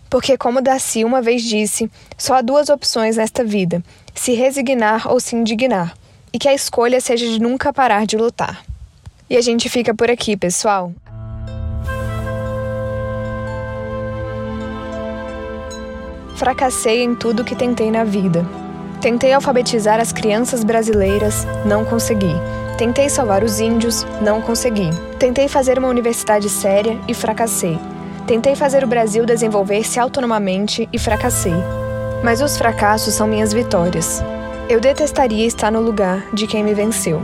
Porque, 0.10 0.38
como 0.38 0.62
Darcy 0.62 1.06
uma 1.06 1.22
vez 1.22 1.44
disse, 1.44 1.90
só 2.18 2.36
há 2.36 2.42
duas 2.42 2.70
opções 2.70 3.16
nesta 3.16 3.44
vida: 3.44 3.82
se 4.14 4.34
resignar 4.34 5.08
ou 5.08 5.20
se 5.20 5.36
indignar, 5.36 5.94
e 6.34 6.40
que 6.40 6.50
a 6.50 6.54
escolha 6.54 7.00
seja 7.00 7.26
de 7.26 7.40
nunca 7.40 7.74
parar 7.74 8.06
de 8.06 8.18
lutar. 8.18 8.64
E 9.30 9.36
a 9.38 9.42
gente 9.42 9.70
fica 9.70 9.94
por 9.94 10.10
aqui, 10.10 10.36
pessoal. 10.38 10.94
Fracassei 16.38 17.02
em 17.02 17.16
tudo 17.16 17.44
que 17.44 17.56
tentei 17.56 17.90
na 17.90 18.04
vida. 18.04 18.46
Tentei 19.02 19.34
alfabetizar 19.34 20.00
as 20.00 20.12
crianças 20.12 20.64
brasileiras, 20.64 21.48
não 21.66 21.84
consegui. 21.84 22.36
Tentei 22.78 23.10
salvar 23.10 23.44
os 23.44 23.60
índios, 23.60 24.06
não 24.22 24.40
consegui. 24.40 24.92
Tentei 25.18 25.48
fazer 25.48 25.80
uma 25.80 25.88
universidade 25.88 26.48
séria 26.48 26.96
e 27.08 27.14
fracassei. 27.16 27.80
Tentei 28.28 28.56
fazer 28.56 28.84
o 28.84 28.88
Brasil 28.88 29.26
desenvolver-se 29.26 30.00
autonomamente 30.00 30.88
e 30.94 31.00
fracassei. 31.00 31.56
Mas 32.24 32.40
os 32.40 32.56
fracassos 32.56 33.16
são 33.16 33.26
minhas 33.26 33.52
vitórias. 33.52 34.24
Eu 34.70 34.80
detestaria 34.80 35.48
estar 35.48 35.72
no 35.72 35.82
lugar 35.82 36.24
de 36.32 36.46
quem 36.46 36.64
me 36.64 36.76
venceu 36.76 37.20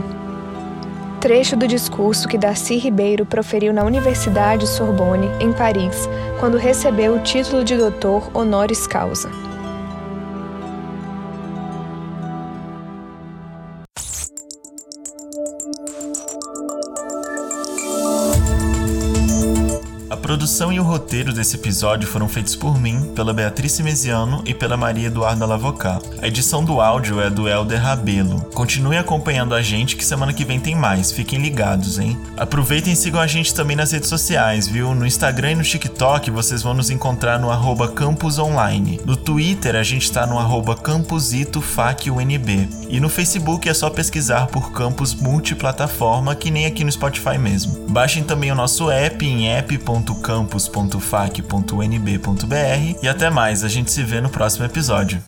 trecho 1.24 1.56
do 1.56 1.66
discurso 1.66 2.28
que 2.28 2.36
Darcy 2.36 2.76
Ribeiro 2.76 3.24
proferiu 3.24 3.72
na 3.72 3.82
Universidade 3.82 4.66
Sorbonne, 4.66 5.26
em 5.40 5.54
Paris, 5.54 6.06
quando 6.38 6.58
recebeu 6.58 7.14
o 7.14 7.22
título 7.22 7.64
de 7.64 7.74
doutor 7.78 8.30
honoris 8.34 8.86
causa. 8.86 9.53
Produção 20.54 20.72
e 20.72 20.78
o 20.78 20.84
roteiro 20.84 21.32
desse 21.32 21.56
episódio 21.56 22.06
foram 22.06 22.28
feitos 22.28 22.54
por 22.54 22.80
mim, 22.80 23.12
pela 23.12 23.32
Beatriz 23.34 23.80
Mesiano 23.80 24.40
e 24.46 24.54
pela 24.54 24.76
Maria 24.76 25.08
Eduarda 25.08 25.44
Lavocá. 25.44 26.00
A 26.22 26.28
edição 26.28 26.64
do 26.64 26.80
áudio 26.80 27.20
é 27.20 27.28
do 27.28 27.48
Helder 27.48 27.82
Rabelo. 27.82 28.40
Continue 28.54 28.96
acompanhando 28.96 29.52
a 29.52 29.60
gente 29.60 29.96
que 29.96 30.04
semana 30.04 30.32
que 30.32 30.44
vem 30.44 30.60
tem 30.60 30.76
mais, 30.76 31.10
fiquem 31.10 31.40
ligados, 31.40 31.98
hein? 31.98 32.16
Aproveitem 32.36 32.92
e 32.92 32.96
sigam 32.96 33.20
a 33.20 33.26
gente 33.26 33.52
também 33.52 33.76
nas 33.76 33.90
redes 33.90 34.08
sociais, 34.08 34.68
viu? 34.68 34.94
No 34.94 35.04
Instagram 35.04 35.52
e 35.52 35.54
no 35.56 35.64
TikTok 35.64 36.30
vocês 36.30 36.62
vão 36.62 36.72
nos 36.72 36.88
encontrar 36.88 37.36
no 37.40 37.50
arroba 37.50 37.88
campusonline. 37.88 39.00
No 39.04 39.16
Twitter 39.16 39.74
a 39.74 39.82
gente 39.82 40.12
tá 40.12 40.24
no 40.24 40.38
arroba 40.38 40.76
campusitoFacUNB. 40.76 42.68
E 42.94 43.00
no 43.00 43.08
Facebook 43.08 43.68
é 43.68 43.74
só 43.74 43.90
pesquisar 43.90 44.46
por 44.46 44.70
campus 44.70 45.14
multiplataforma, 45.14 46.36
que 46.36 46.48
nem 46.48 46.64
aqui 46.64 46.84
no 46.84 46.92
Spotify 46.92 47.36
mesmo. 47.36 47.88
Baixem 47.88 48.22
também 48.22 48.52
o 48.52 48.54
nosso 48.54 48.88
app 48.88 49.26
em 49.26 49.48
app.com 49.48 50.14
campus.fac.nb.br 50.14 52.98
e 53.02 53.08
até 53.08 53.30
mais, 53.30 53.64
a 53.64 53.68
gente 53.68 53.90
se 53.90 54.04
vê 54.04 54.20
no 54.20 54.28
próximo 54.28 54.64
episódio. 54.64 55.20